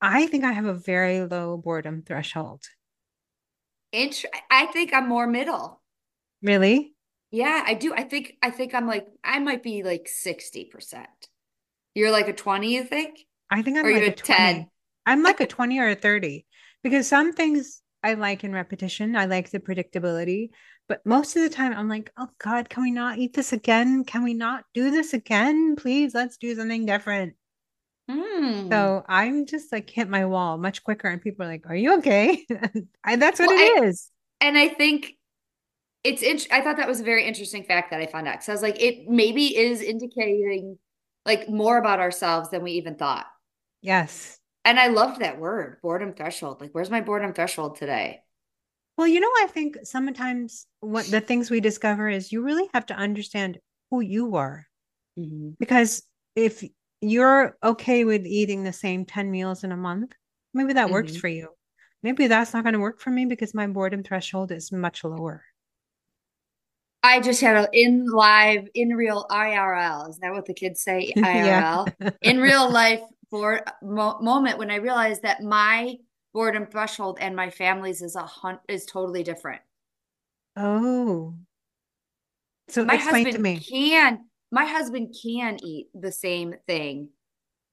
[0.00, 2.64] I think I have a very low boredom threshold.
[3.92, 5.80] Int- I think I'm more middle.
[6.42, 6.94] Really?
[7.30, 7.94] Yeah, I do.
[7.94, 11.06] I think I think I'm like I might be like 60%.
[11.94, 13.20] You're like a 20, you think?
[13.50, 14.66] I think I'm or like a 10.
[15.06, 16.46] I'm like a 20 or a 30
[16.82, 19.14] because some things I like in repetition.
[19.14, 20.50] I like the predictability,
[20.92, 24.04] but most of the time I'm like, "Oh god, can we not eat this again?
[24.04, 25.74] Can we not do this again?
[25.74, 27.32] Please, let's do something different."
[28.10, 28.68] Mm.
[28.68, 31.96] So I'm just like hit my wall much quicker, and people are like, "Are you
[31.96, 32.44] okay?"
[33.04, 34.10] I, that's what well, it I, is.
[34.42, 35.16] And I think
[36.04, 38.50] it's int- I thought that was a very interesting fact that I found out because
[38.50, 40.76] I was like, it maybe is indicating
[41.24, 43.24] like more about ourselves than we even thought.
[43.80, 44.38] Yes.
[44.66, 46.60] And I loved that word, boredom threshold.
[46.60, 48.20] Like, where's my boredom threshold today?
[49.02, 52.86] Well, you know, I think sometimes what the things we discover is you really have
[52.86, 53.58] to understand
[53.90, 54.68] who you are.
[55.18, 55.54] Mm-hmm.
[55.58, 56.04] Because
[56.36, 56.62] if
[57.00, 60.12] you're okay with eating the same 10 meals in a month,
[60.54, 60.92] maybe that mm-hmm.
[60.92, 61.48] works for you.
[62.04, 65.42] Maybe that's not going to work for me because my boredom threshold is much lower.
[67.02, 70.10] I just had a in live, in real IRL.
[70.10, 71.12] Is that what the kids say?
[71.16, 72.14] IRL.
[72.22, 75.96] in real life for mo- moment when I realized that my
[76.32, 79.60] boredom threshold and my family's is a hunt is totally different.
[80.56, 81.34] Oh.
[82.68, 83.60] So my explain husband to me.
[83.60, 87.08] can my husband can eat the same thing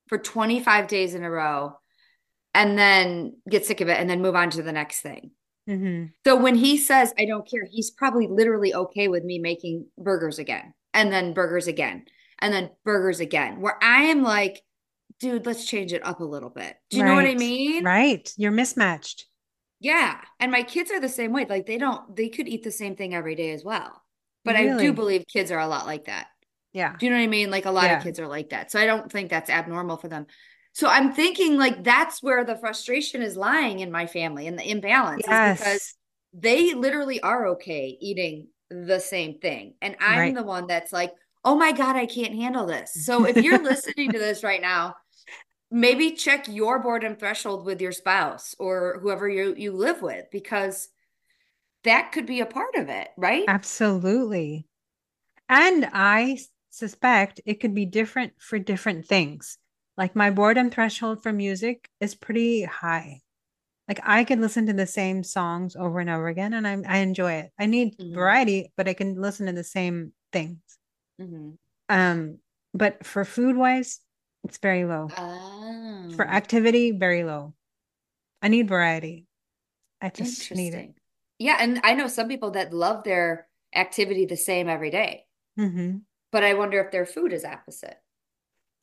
[0.07, 1.73] for 25 days in a row
[2.53, 5.31] and then get sick of it and then move on to the next thing.
[5.69, 6.05] Mm-hmm.
[6.25, 10.39] So when he says I don't care, he's probably literally okay with me making burgers
[10.39, 12.05] again and then burgers again
[12.39, 13.61] and then burgers again.
[13.61, 14.61] Where I am like,
[15.19, 16.75] dude, let's change it up a little bit.
[16.89, 17.09] Do you right.
[17.09, 17.83] know what I mean?
[17.83, 18.31] Right.
[18.37, 19.25] You're mismatched.
[19.79, 20.19] Yeah.
[20.39, 21.45] And my kids are the same way.
[21.47, 24.03] Like they don't, they could eat the same thing every day as well.
[24.45, 24.71] But really?
[24.71, 26.27] I do believe kids are a lot like that.
[26.73, 26.95] Yeah.
[26.97, 27.51] Do you know what I mean?
[27.51, 27.97] Like a lot yeah.
[27.97, 28.71] of kids are like that.
[28.71, 30.27] So I don't think that's abnormal for them.
[30.73, 34.69] So I'm thinking like that's where the frustration is lying in my family and the
[34.69, 35.59] imbalance yes.
[35.59, 35.95] because
[36.33, 39.73] they literally are okay eating the same thing.
[39.81, 40.35] And I'm right.
[40.35, 41.11] the one that's like,
[41.43, 43.05] oh my God, I can't handle this.
[43.05, 44.95] So if you're listening to this right now,
[45.71, 50.89] maybe check your boredom threshold with your spouse or whoever you, you live with because
[51.83, 53.45] that could be a part of it, right?
[53.47, 54.65] Absolutely.
[55.47, 59.57] And I suspect it could be different for different things.
[59.97, 63.21] Like my boredom threshold for music is pretty high.
[63.87, 66.97] Like I can listen to the same songs over and over again and I, I
[66.99, 67.51] enjoy it.
[67.59, 68.13] I need mm-hmm.
[68.13, 70.59] variety, but I can listen to the same things.
[71.19, 71.51] Mm-hmm.
[71.89, 72.37] Um,
[72.73, 73.99] but for food wise,
[74.43, 75.09] it's very low.
[75.17, 76.11] Oh.
[76.15, 77.53] For activity, very low.
[78.41, 79.27] I need variety.
[80.01, 80.93] I just need it.
[81.37, 85.25] Yeah, and I know some people that love their activity the same every day.
[85.59, 85.97] Mm-hmm.
[86.31, 87.97] But I wonder if their food is opposite.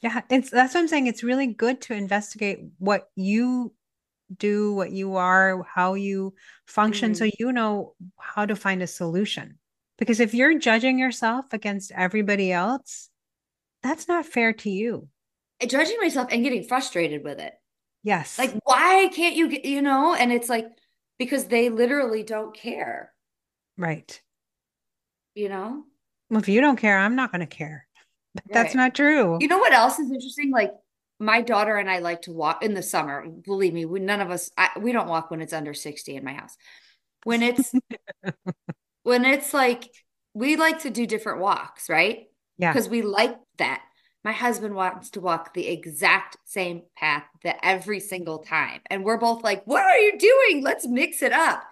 [0.03, 1.07] Yeah, it's that's what I'm saying.
[1.07, 3.73] It's really good to investigate what you
[4.37, 6.35] do, what you are, how you
[6.67, 7.25] function, mm-hmm.
[7.25, 9.59] so you know how to find a solution.
[9.99, 13.09] Because if you're judging yourself against everybody else,
[13.83, 15.09] that's not fair to you.
[15.65, 17.55] Judging myself and getting frustrated with it.
[18.03, 18.39] Yes.
[18.39, 20.15] Like, why can't you get, you know?
[20.15, 20.67] And it's like,
[21.19, 23.13] because they literally don't care.
[23.79, 24.21] Right.
[25.35, 25.85] You know?
[26.31, 27.87] Well, if you don't care, I'm not going to care.
[28.35, 28.53] But right.
[28.53, 29.39] That's not true.
[29.41, 30.51] You know what else is interesting?
[30.51, 30.71] Like,
[31.19, 33.27] my daughter and I like to walk in the summer.
[33.27, 36.23] Believe me, we, none of us, I, we don't walk when it's under 60 in
[36.23, 36.55] my house.
[37.25, 37.73] When it's,
[39.05, 39.91] when it's like,
[40.35, 42.27] we like to do different walks, right?
[42.59, 42.73] Yeah.
[42.73, 43.83] Because we like that.
[44.27, 48.81] My husband wants to walk the exact same path that every single time.
[48.91, 50.65] And we're both like, what are you doing?
[50.65, 51.63] Let's mix it up.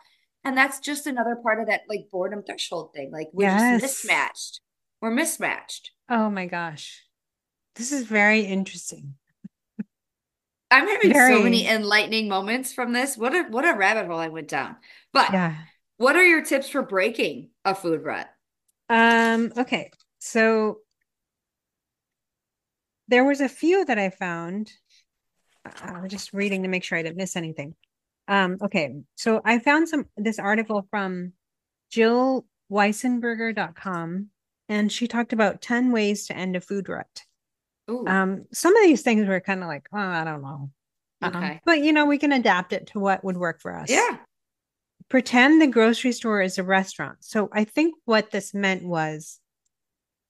[0.45, 3.11] And that's just another part of that like boredom threshold thing.
[3.11, 3.83] Like we're yes.
[3.83, 4.61] just mismatched.
[5.03, 5.90] We're mismatched.
[6.09, 7.03] Oh my gosh.
[7.75, 9.14] This is very interesting.
[10.71, 11.35] I'm having very...
[11.35, 13.19] so many enlightening moments from this.
[13.19, 14.77] What a what a rabbit hole I went down.
[15.12, 15.57] But yeah.
[15.97, 18.31] what are your tips for breaking a food rut?
[18.88, 19.90] Um, okay.
[20.21, 20.79] So
[23.09, 24.73] there was a few that I found.
[25.83, 27.75] I'm just reading to make sure I didn't miss anything.
[28.29, 31.33] Um, okay, so I found some this article from
[31.90, 34.29] Jill Weisenberger.com,
[34.69, 37.23] and she talked about 10 ways to end a food rut.
[37.90, 38.07] Ooh.
[38.07, 40.71] Um, some of these things were kind of like, oh, I don't know.
[41.23, 41.38] Uh-huh.
[41.38, 41.61] Okay.
[41.64, 43.90] But you know, we can adapt it to what would work for us.
[43.90, 44.19] Yeah.
[45.09, 47.19] Pretend the grocery store is a restaurant.
[47.21, 49.38] So I think what this meant was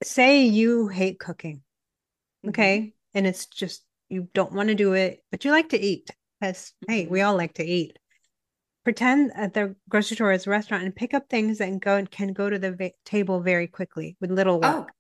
[0.03, 1.63] say you hate cooking.
[2.49, 2.79] Okay.
[2.79, 3.19] Mm-hmm.
[3.19, 6.73] And it's just you don't want to do it, but you like to eat because
[6.89, 7.99] hey, we all like to eat.
[8.85, 12.11] Pretend at the grocery store is a restaurant and pick up things and go and
[12.11, 14.87] can go to the va- table very quickly with little work.
[14.89, 14.95] Oh.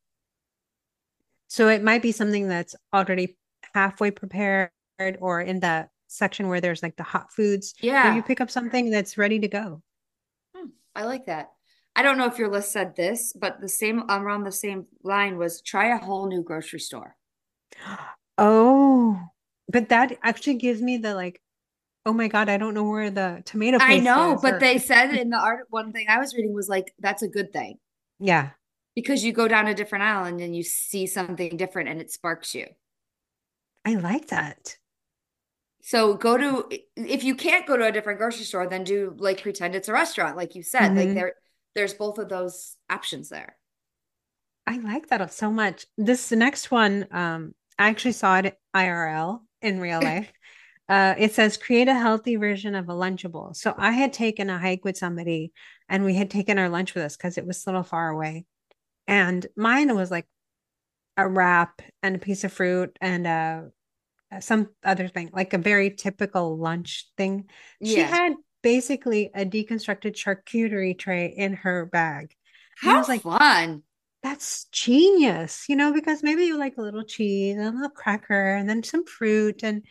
[1.49, 3.37] So it might be something that's already
[3.75, 4.71] halfway prepared
[5.21, 7.75] or in the section where there's like the hot foods.
[7.81, 8.15] Yeah.
[8.15, 9.83] you pick up something that's ready to go.
[10.55, 11.51] Hmm, I like that.
[11.97, 15.39] I don't know if your list said this, but the same around the same line
[15.39, 17.17] was try a whole new grocery store.
[18.39, 19.21] Oh,
[19.69, 21.41] but that actually gives me the like,
[22.07, 23.79] oh my god, I don't know where the tomato.
[23.81, 24.61] I know, but or...
[24.61, 27.53] they said in the art one thing I was reading was like that's a good
[27.53, 27.79] thing.
[28.19, 28.51] Yeah,
[28.95, 32.11] because you go down a different aisle and then you see something different and it
[32.11, 32.67] sparks you.
[33.85, 34.77] I like that.
[35.83, 39.43] So go to if you can't go to a different grocery store, then do like
[39.43, 40.93] pretend it's a restaurant, like you said.
[40.93, 40.97] Mm-hmm.
[40.97, 41.35] Like there,
[41.75, 43.57] there's both of those options there.
[44.67, 45.85] I like that so much.
[45.99, 50.33] This next one, um, I actually saw it IRL in real life.
[50.89, 53.57] uh, it says create a healthy version of a Lunchable.
[53.57, 55.53] So I had taken a hike with somebody
[55.89, 58.47] and we had taken our lunch with us because it was a little far away.
[59.07, 60.27] And mine was like
[61.17, 65.91] a wrap and a piece of fruit and uh, some other thing, like a very
[65.91, 67.49] typical lunch thing.
[67.83, 68.07] She yeah.
[68.07, 68.33] had
[68.63, 72.35] basically a deconstructed charcuterie tray in her bag.
[72.77, 73.84] How was like, fun!
[74.25, 78.55] That's genius, you know, because maybe you like a little cheese and a little cracker
[78.55, 79.85] and then some fruit and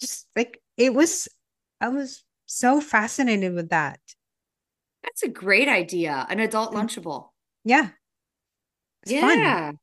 [0.00, 1.28] just like it was.
[1.80, 4.00] I was so fascinated with that.
[5.04, 6.26] That's a great idea.
[6.28, 7.28] An adult lunchable.
[7.64, 7.90] Yeah.
[9.04, 9.78] It's yeah, fun.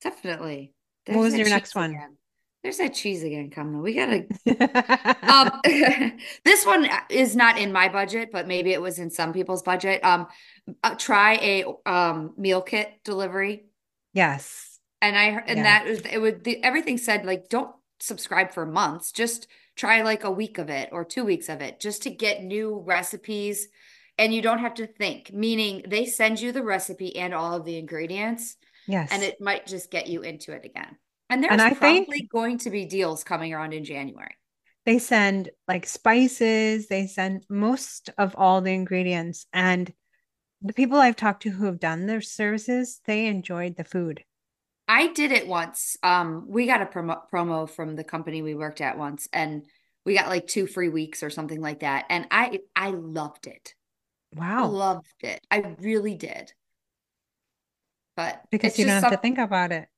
[0.00, 0.72] definitely.
[1.08, 1.90] What was your next one?
[1.90, 2.17] again.
[2.62, 3.80] There's that cheese again coming.
[3.80, 4.26] We gotta.
[5.28, 5.60] Um,
[6.44, 10.02] this one is not in my budget, but maybe it was in some people's budget.
[10.04, 10.26] Um,
[10.82, 13.66] uh, try a um meal kit delivery,
[14.12, 14.80] yes.
[15.02, 15.64] and I and Yes.
[15.64, 16.18] that was it.
[16.20, 20.70] Would the, everything said like don't subscribe for months, just try like a week of
[20.70, 23.68] it or two weeks of it, just to get new recipes,
[24.18, 25.32] and you don't have to think.
[25.32, 29.10] Meaning they send you the recipe and all of the ingredients Yes.
[29.12, 30.96] and it might just get you into it again.
[31.30, 34.36] And And there's I think probably going to be deals coming around in January.
[34.84, 39.46] they send like spices, they send most of all the ingredients.
[39.52, 39.92] And
[40.62, 44.24] the people I've talked to who have done their services, they enjoyed the food.
[44.86, 45.96] I did it once.
[46.02, 49.66] Um, we got a promo promo from the company we worked at once, and
[50.04, 52.06] we got like two free weeks or something like that.
[52.08, 53.74] And I I loved it.
[54.34, 54.68] Wow.
[54.68, 55.46] Loved it.
[55.50, 56.52] I really did.
[58.16, 59.88] But Because you don't have to think about it.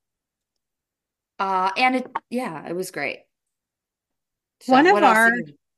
[1.40, 3.20] Uh and it yeah, it was great.
[4.62, 5.32] So One of our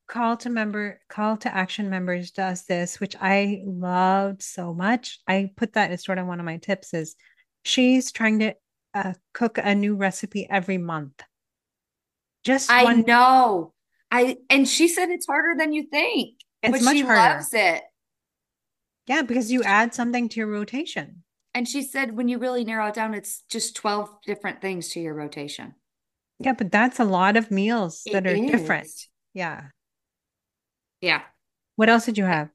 [0.08, 5.20] call to member call to action members does this, which I loved so much.
[5.26, 7.14] I put that as sort of one of my tips is
[7.64, 8.54] she's trying to
[8.92, 11.22] uh, cook a new recipe every month.
[12.44, 13.72] Just I one, know.
[14.10, 17.34] I and she said it's harder than you think, it's but much she harder.
[17.36, 17.82] loves it.
[19.06, 21.21] Yeah, because you add something to your rotation.
[21.54, 25.00] And she said when you really narrow it down, it's just 12 different things to
[25.00, 25.74] your rotation.
[26.38, 28.88] Yeah, but that's a lot of meals It that are different.
[29.34, 29.66] Yeah.
[31.00, 31.22] Yeah.
[31.76, 32.48] What else did you have?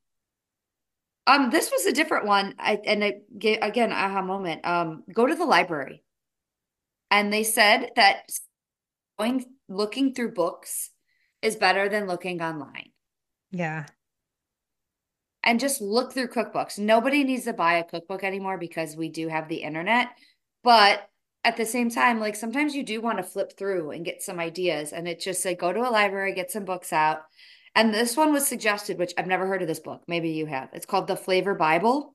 [1.28, 2.56] Um, this was a different one.
[2.58, 4.66] I and I get again, aha moment.
[4.66, 6.04] Um, go to the library.
[7.12, 8.30] And they said that
[9.20, 10.92] going looking through books
[11.42, 12.92] is better than looking online.
[13.52, 13.86] Yeah.
[15.48, 16.78] And just look through cookbooks.
[16.78, 20.10] Nobody needs to buy a cookbook anymore because we do have the internet.
[20.62, 21.10] But
[21.46, 24.40] at the same time, like sometimes you do want to flip through and get some
[24.42, 24.92] ideas.
[24.92, 27.22] And it just said go to a library, get some books out.
[27.74, 30.04] And this one was suggested, which I've never heard of this book.
[30.06, 30.68] Maybe you have.
[30.74, 32.14] It's called The Flavor Bible.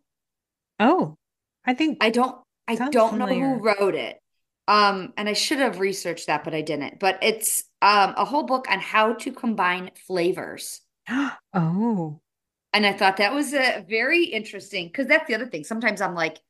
[0.78, 1.16] Oh,
[1.64, 2.36] I think I don't
[2.68, 4.18] I don't know who wrote it.
[4.68, 7.00] Um, and I should have researched that, but I didn't.
[7.00, 10.82] But it's um a whole book on how to combine flavors.
[11.54, 12.20] Oh,
[12.72, 15.64] And I thought that was a very interesting because that's the other thing.
[15.64, 16.40] Sometimes I'm like,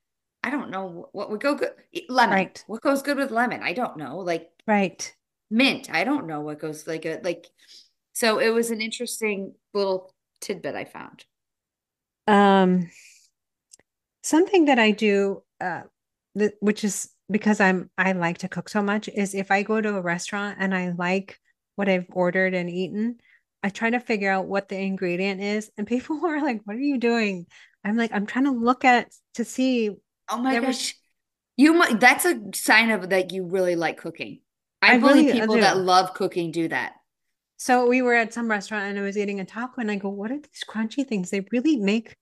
[0.44, 1.70] I don't know what would go good.
[2.08, 2.34] Lemon.
[2.34, 2.64] right.
[2.66, 3.62] What goes good with lemon?
[3.62, 4.18] I don't know.
[4.18, 5.14] Like Right.
[5.50, 5.92] mint.
[5.92, 7.46] I don't know what goes like a like.
[8.12, 11.24] So it was an interesting little tidbit I found.
[12.26, 12.90] Um,
[14.22, 15.82] something that I do, uh,
[16.34, 19.80] that which is because I'm I like to cook so much, is if I go
[19.80, 21.38] to a restaurant and I like
[21.76, 23.18] what I've ordered and eaten,
[23.62, 26.80] I try to figure out what the ingredient is, and people are like, "What are
[26.80, 27.46] you doing?"
[27.84, 29.90] I'm like, "I'm trying to look at to see
[30.28, 30.94] Oh my there was." gosh.
[31.56, 34.40] You might, that's a sign of that you really like cooking.
[34.80, 36.94] I I believe really people that love cooking do that.
[37.56, 40.08] So we were at some restaurant and I was eating a taco, and I go,
[40.08, 41.30] "What are these crunchy things?
[41.30, 42.16] They really make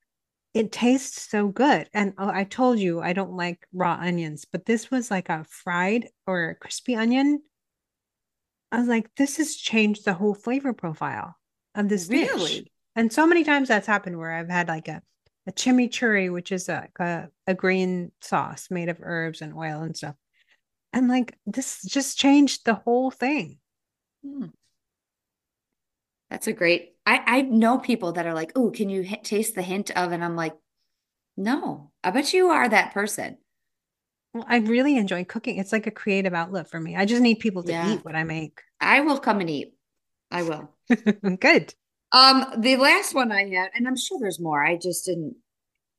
[0.55, 4.67] it tastes so good." And oh, I told you I don't like raw onions, but
[4.67, 7.43] this was like a fried or a crispy onion.
[8.73, 11.37] I was like, "This has changed the whole flavor profile
[11.75, 12.65] of this dish."
[12.97, 15.03] And so many times that's happened where I've had like a
[15.47, 19.97] a chimichurri, which is a, a a green sauce made of herbs and oil and
[19.97, 20.17] stuff.
[20.93, 23.61] And like this just changed the whole thing.
[24.25, 24.47] Hmm.
[26.31, 26.95] That's a great.
[27.07, 30.13] I I know people that are like, "Oh, can you h taste the hint of?"
[30.13, 30.57] And I'm like,
[31.37, 33.39] "No, I bet you are that person."
[34.33, 35.59] Well, I really enjoy cooking.
[35.59, 36.97] It's like a creative outlet for me.
[36.97, 38.61] I just need people to Yeah, eat what I make.
[38.81, 39.77] I will come and eat.
[40.31, 40.75] I will.
[41.41, 41.75] Good.
[42.13, 44.65] Um, the last one I had, and I'm sure there's more.
[44.65, 45.37] I just didn't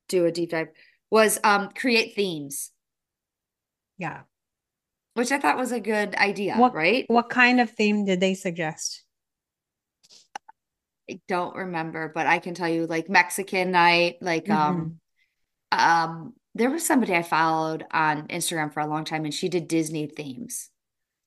[0.10, 0.70] do a deep dive.
[1.12, 2.72] Was um create themes,
[3.98, 4.24] Yeah.
[5.14, 7.08] which I thought was a good idea, What right?
[7.08, 9.04] what kind of theme did they suggest?
[11.10, 15.00] I don't remember, but I can tell you like Mexican night, like um hmm
[15.72, 19.68] um there was somebody I followed on Instagram for a long time and she did
[19.68, 20.70] Disney themes.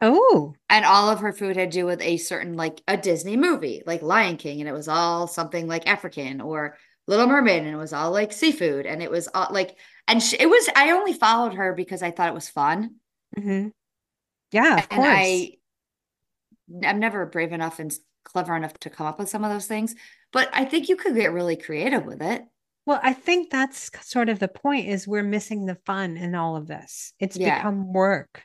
[0.01, 3.37] Oh, And all of her food had to do with a certain like a Disney
[3.37, 6.77] movie, like Lion King, and it was all something like African or
[7.07, 9.79] Little Mermaid, and it was all like seafood, and it was all like
[10.09, 12.97] and she, it was I only followed her because I thought it was fun.
[13.37, 13.69] hmm
[14.53, 15.47] Yeah, of And course.
[15.47, 15.59] I
[16.85, 17.93] I'm never brave enough and
[18.25, 19.95] clever enough to come up with some of those things,
[20.33, 22.45] but I think you could get really creative with it.
[22.87, 26.57] Well, I think that's sort of the point is we're missing the fun in all
[26.57, 27.15] of this.
[27.19, 27.59] It's Yeah.
[27.59, 28.43] become work.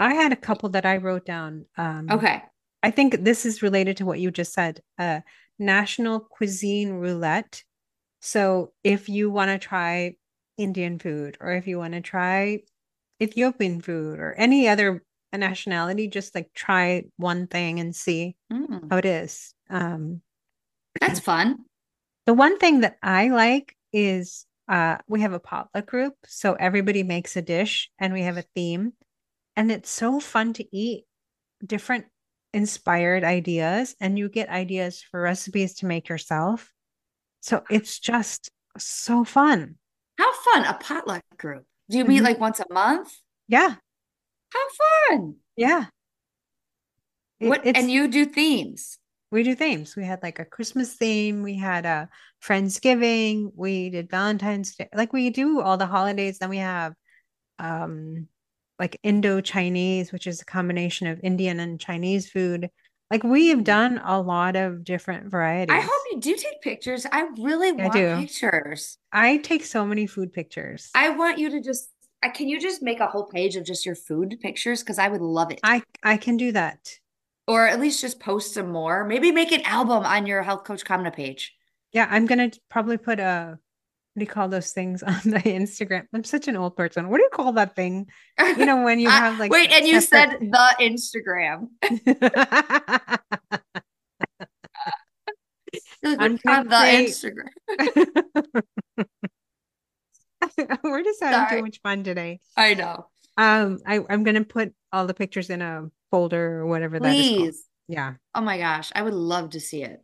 [0.00, 1.66] I had a couple that I wrote down.
[1.76, 2.42] Um, Okay.
[2.82, 4.80] I think this is related to what you just said.
[4.98, 5.20] Uh,
[5.58, 7.62] National Cuisine Roulette.
[8.20, 10.16] So if you want to try
[10.56, 12.60] Indian food or if you want to try
[13.22, 15.02] Ethiopian food or any other
[15.32, 18.90] nationality, just like try one thing and see mm.
[18.90, 19.54] how it is.
[19.70, 20.20] Um,
[21.00, 21.64] That's fun.
[22.26, 26.14] The one thing that I like is uh, we have a potluck group.
[26.26, 28.92] So everybody makes a dish and we have a theme.
[29.56, 31.04] And it's so fun to eat
[31.64, 32.06] different
[32.52, 36.72] inspired ideas and you get ideas for recipes to make yourself.
[37.40, 39.76] So it's just so fun.
[40.18, 40.64] How fun.
[40.64, 41.64] A potluck group.
[41.90, 42.24] Do you meet mm-hmm.
[42.24, 43.12] like once a month?
[43.48, 43.74] Yeah.
[44.50, 44.68] How
[45.10, 45.36] fun.
[45.56, 45.86] Yeah.
[47.40, 48.98] It, what and you do themes.
[49.34, 49.96] We do themes.
[49.96, 52.08] We had like a Christmas theme, we had a
[52.40, 54.88] Friendsgiving, we did Valentine's Day.
[54.94, 56.94] Like we do all the holidays, then we have
[57.58, 58.28] um
[58.78, 62.70] like Indo-Chinese, which is a combination of Indian and Chinese food.
[63.10, 63.64] Like we have mm.
[63.64, 65.74] done a lot of different varieties.
[65.74, 67.04] I hope you do take pictures.
[67.10, 68.98] I really want I pictures.
[69.12, 70.90] I take so many food pictures.
[70.94, 71.88] I want you to just
[72.34, 75.22] can you just make a whole page of just your food pictures because I would
[75.22, 75.58] love it.
[75.64, 76.78] I I can do that.
[77.46, 79.04] Or at least just post some more.
[79.04, 81.54] Maybe make an album on your health coach Kamna page.
[81.92, 83.58] Yeah, I'm gonna probably put a
[84.14, 86.06] what do you call those things on the Instagram?
[86.14, 87.08] I'm such an old person.
[87.08, 88.06] What do you call that thing?
[88.38, 91.68] You know, when you have like wait, and you said the Instagram.
[96.04, 97.48] I'm on the Instagram.
[100.84, 101.56] We're just having Sorry.
[101.56, 102.40] too much fun today.
[102.56, 103.06] I know.
[103.36, 107.38] Um, I, I'm gonna put all the pictures in a folder or whatever Please.
[107.38, 107.56] that is.
[107.56, 107.56] Called.
[107.88, 108.14] Yeah.
[108.36, 110.00] Oh my gosh, I would love to see it.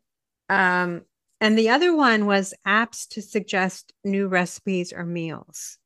[0.48, 1.02] Um,
[1.40, 5.78] and the other one was apps to suggest new recipes or meals.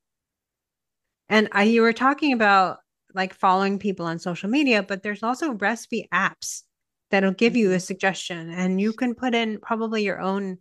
[1.28, 2.78] And I, you were talking about
[3.14, 6.62] like following people on social media, but there's also recipe apps
[7.10, 7.80] that'll give you a mm-hmm.
[7.80, 10.56] suggestion and you can put in probably your own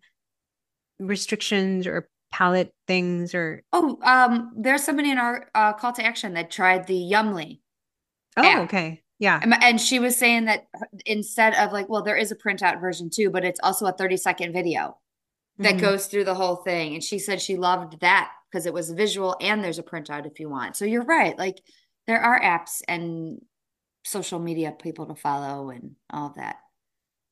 [1.00, 6.34] restrictions or palate things or oh um there's somebody in our uh, call to action
[6.34, 7.60] that tried the Yummly
[8.38, 8.64] oh app.
[8.64, 10.68] okay yeah and she was saying that
[11.06, 14.18] instead of like well there is a printout version too but it's also a 30
[14.18, 14.98] second video
[15.60, 15.86] that mm-hmm.
[15.86, 19.36] goes through the whole thing and she said she loved that because it was visual
[19.40, 21.62] and there's a printout if you want so you're right like
[22.08, 23.40] there are apps and
[24.04, 26.58] social media people to follow and all that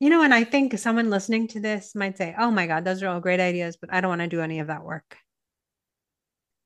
[0.02, 3.04] you know, and I think someone listening to this might say, oh my God, those
[3.04, 5.16] are all great ideas, but I don't want to do any of that work.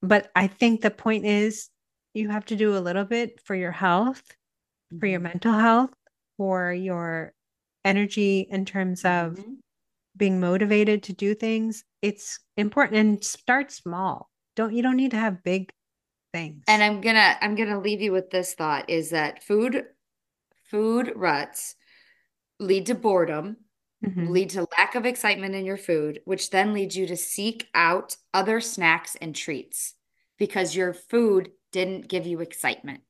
[0.00, 1.68] But I think the point is
[2.14, 4.22] you have to do a little bit for your health.
[4.98, 5.90] For your mental health,
[6.36, 7.32] for your
[7.84, 9.54] energy in terms of mm-hmm.
[10.16, 11.84] being motivated to do things.
[12.02, 14.30] It's important and start small.
[14.54, 15.70] Don't you don't need to have big
[16.32, 16.64] things.
[16.68, 19.84] And I'm gonna I'm gonna leave you with this thought is that food
[20.70, 21.76] food ruts
[22.58, 23.56] lead to boredom,
[24.04, 24.28] mm-hmm.
[24.28, 28.16] lead to lack of excitement in your food, which then leads you to seek out
[28.34, 29.94] other snacks and treats
[30.38, 33.00] because your food didn't give you excitement.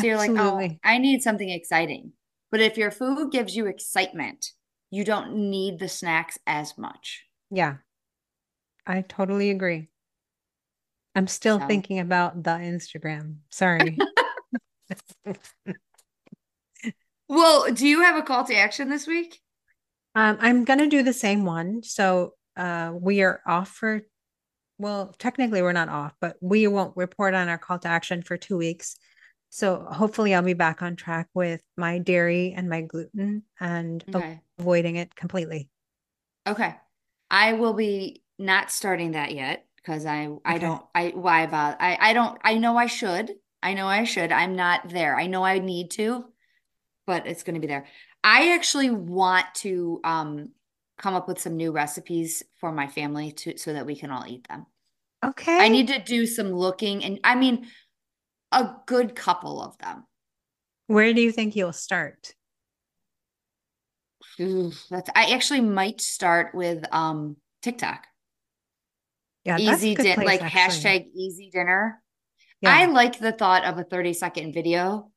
[0.00, 0.26] So Absolutely.
[0.26, 2.12] you're like, oh, I need something exciting.
[2.50, 4.52] But if your food gives you excitement,
[4.90, 7.24] you don't need the snacks as much.
[7.50, 7.76] Yeah.
[8.86, 9.88] I totally agree.
[11.14, 11.66] I'm still so.
[11.66, 13.36] thinking about the Instagram.
[13.50, 13.98] Sorry.
[17.28, 19.40] Well, do you have a call to action this week?
[20.14, 21.82] Um, I'm going to do the same one.
[21.82, 24.02] So uh, we are off for,
[24.78, 28.36] well, technically we're not off, but we won't report on our call to action for
[28.36, 28.96] two weeks.
[29.56, 34.38] So hopefully I'll be back on track with my dairy and my gluten and okay.
[34.58, 35.70] avoiding it completely.
[36.46, 36.74] Okay.
[37.30, 41.96] I will be not starting that yet because I I don't I why about I
[41.98, 43.32] I don't I know I should.
[43.62, 44.30] I know I should.
[44.30, 45.18] I'm not there.
[45.18, 46.26] I know I need to
[47.06, 47.86] but it's going to be there.
[48.22, 50.50] I actually want to um,
[50.98, 54.24] come up with some new recipes for my family to so that we can all
[54.26, 54.66] eat them.
[55.24, 55.56] Okay.
[55.56, 57.68] I need to do some looking and I mean
[58.56, 60.04] a good couple of them.
[60.86, 62.34] Where do you think you'll start?
[64.40, 68.06] Ooh, that's I actually might start with um TikTok.
[69.44, 70.90] Yeah, easy dinner, like actually.
[70.90, 72.02] hashtag easy dinner.
[72.60, 72.74] Yeah.
[72.74, 75.10] I like the thought of a 30 second video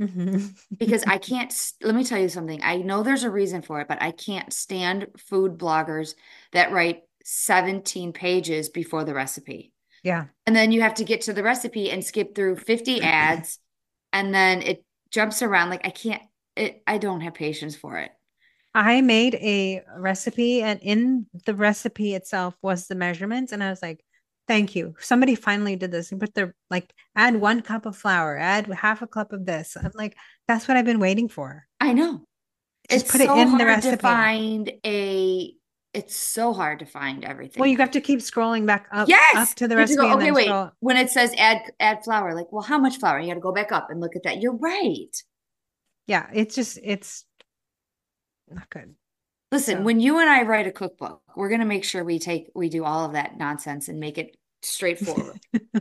[0.00, 0.46] Mm-hmm.
[0.78, 2.60] because I can't, let me tell you something.
[2.62, 6.14] I know there's a reason for it, but I can't stand food bloggers
[6.52, 9.72] that write 17 pages before the recipe.
[10.04, 10.26] Yeah.
[10.46, 13.58] And then you have to get to the recipe and skip through 50 ads
[14.12, 15.70] and then it jumps around.
[15.70, 16.22] Like I can't,
[16.54, 18.12] it, I don't have patience for it.
[18.74, 23.52] I made a recipe and in the recipe itself was the measurements.
[23.52, 24.04] And I was like,
[24.46, 24.94] Thank you.
[24.98, 29.00] Somebody finally did this and put their like add one cup of flour, add half
[29.00, 29.74] a cup of this.
[29.74, 31.66] I'm like, that's what I've been waiting for.
[31.80, 32.26] I know.
[32.90, 33.96] Just it's put so it in the recipe.
[33.96, 35.54] to find a
[35.94, 37.60] it's so hard to find everything.
[37.60, 39.96] Well, you have to keep scrolling back up, yes, up to the to recipe.
[39.96, 40.46] go, okay, wait.
[40.46, 43.18] scroll- When it says add add flour, like, well, how much flour?
[43.20, 44.40] You got to go back up and look at that.
[44.42, 45.16] You're right.
[46.06, 47.24] Yeah, it's just it's
[48.50, 48.94] not good.
[49.52, 52.50] Listen, So- when you and I write a cookbook, we're gonna make sure we take
[52.54, 55.38] we do all of that nonsense and make it straightforward.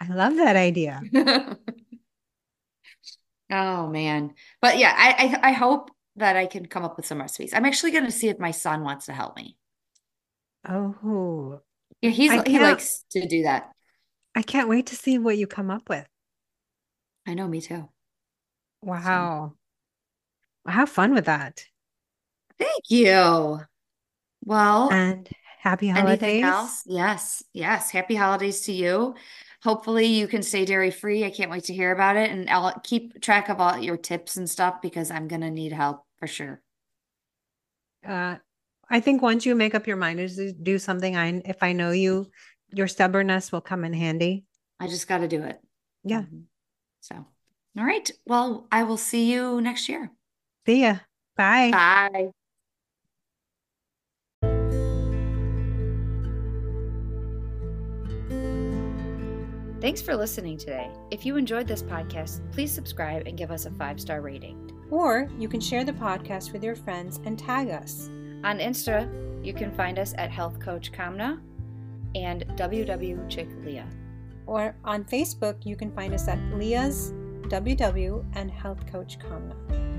[0.00, 1.00] I love that idea.
[3.50, 7.20] oh man, but yeah, I, I I hope that I can come up with some
[7.20, 7.52] recipes.
[7.52, 9.56] I'm actually gonna see if my son wants to help me.
[10.68, 11.60] Oh,
[12.00, 13.70] Yeah, he's he likes to do that.
[14.34, 16.06] I can't wait to see what you come up with.
[17.26, 17.88] I know, me too.
[18.82, 19.54] Wow.
[20.66, 21.64] Have fun with that.
[22.58, 23.60] Thank you.
[24.44, 26.44] Well, And happy anything holidays.
[26.44, 26.82] else?
[26.86, 27.90] Yes, yes.
[27.90, 29.14] Happy holidays to you.
[29.62, 31.24] Hopefully you can stay dairy free.
[31.24, 32.30] I can't wait to hear about it.
[32.30, 36.04] And I'll keep track of all your tips and stuff because I'm gonna need help
[36.20, 36.62] for sure.
[38.06, 38.36] Uh,
[38.88, 41.90] I think once you make up your mind to do something, I if I know
[41.90, 42.26] you,
[42.72, 44.44] your stubbornness will come in handy.
[44.78, 45.60] I just gotta do it.
[46.04, 46.22] Yeah.
[46.22, 46.44] Mhm.
[47.00, 47.14] So,
[47.78, 48.10] all right.
[48.26, 50.10] Well, I will see you next year.
[50.66, 50.98] See ya.
[51.36, 51.70] Bye.
[51.70, 52.30] Bye.
[59.80, 60.90] Thanks for listening today.
[61.10, 64.70] If you enjoyed this podcast, please subscribe and give us a five star rating.
[64.90, 68.08] Or you can share the podcast with your friends and tag us.
[68.42, 69.08] On Insta,
[69.44, 71.40] you can find us at Health Coach Kamna
[72.14, 73.88] and WW Chick Leah.
[74.46, 77.12] Or on Facebook, you can find us at Leah's
[77.48, 79.89] WW and Health Coach Kamna.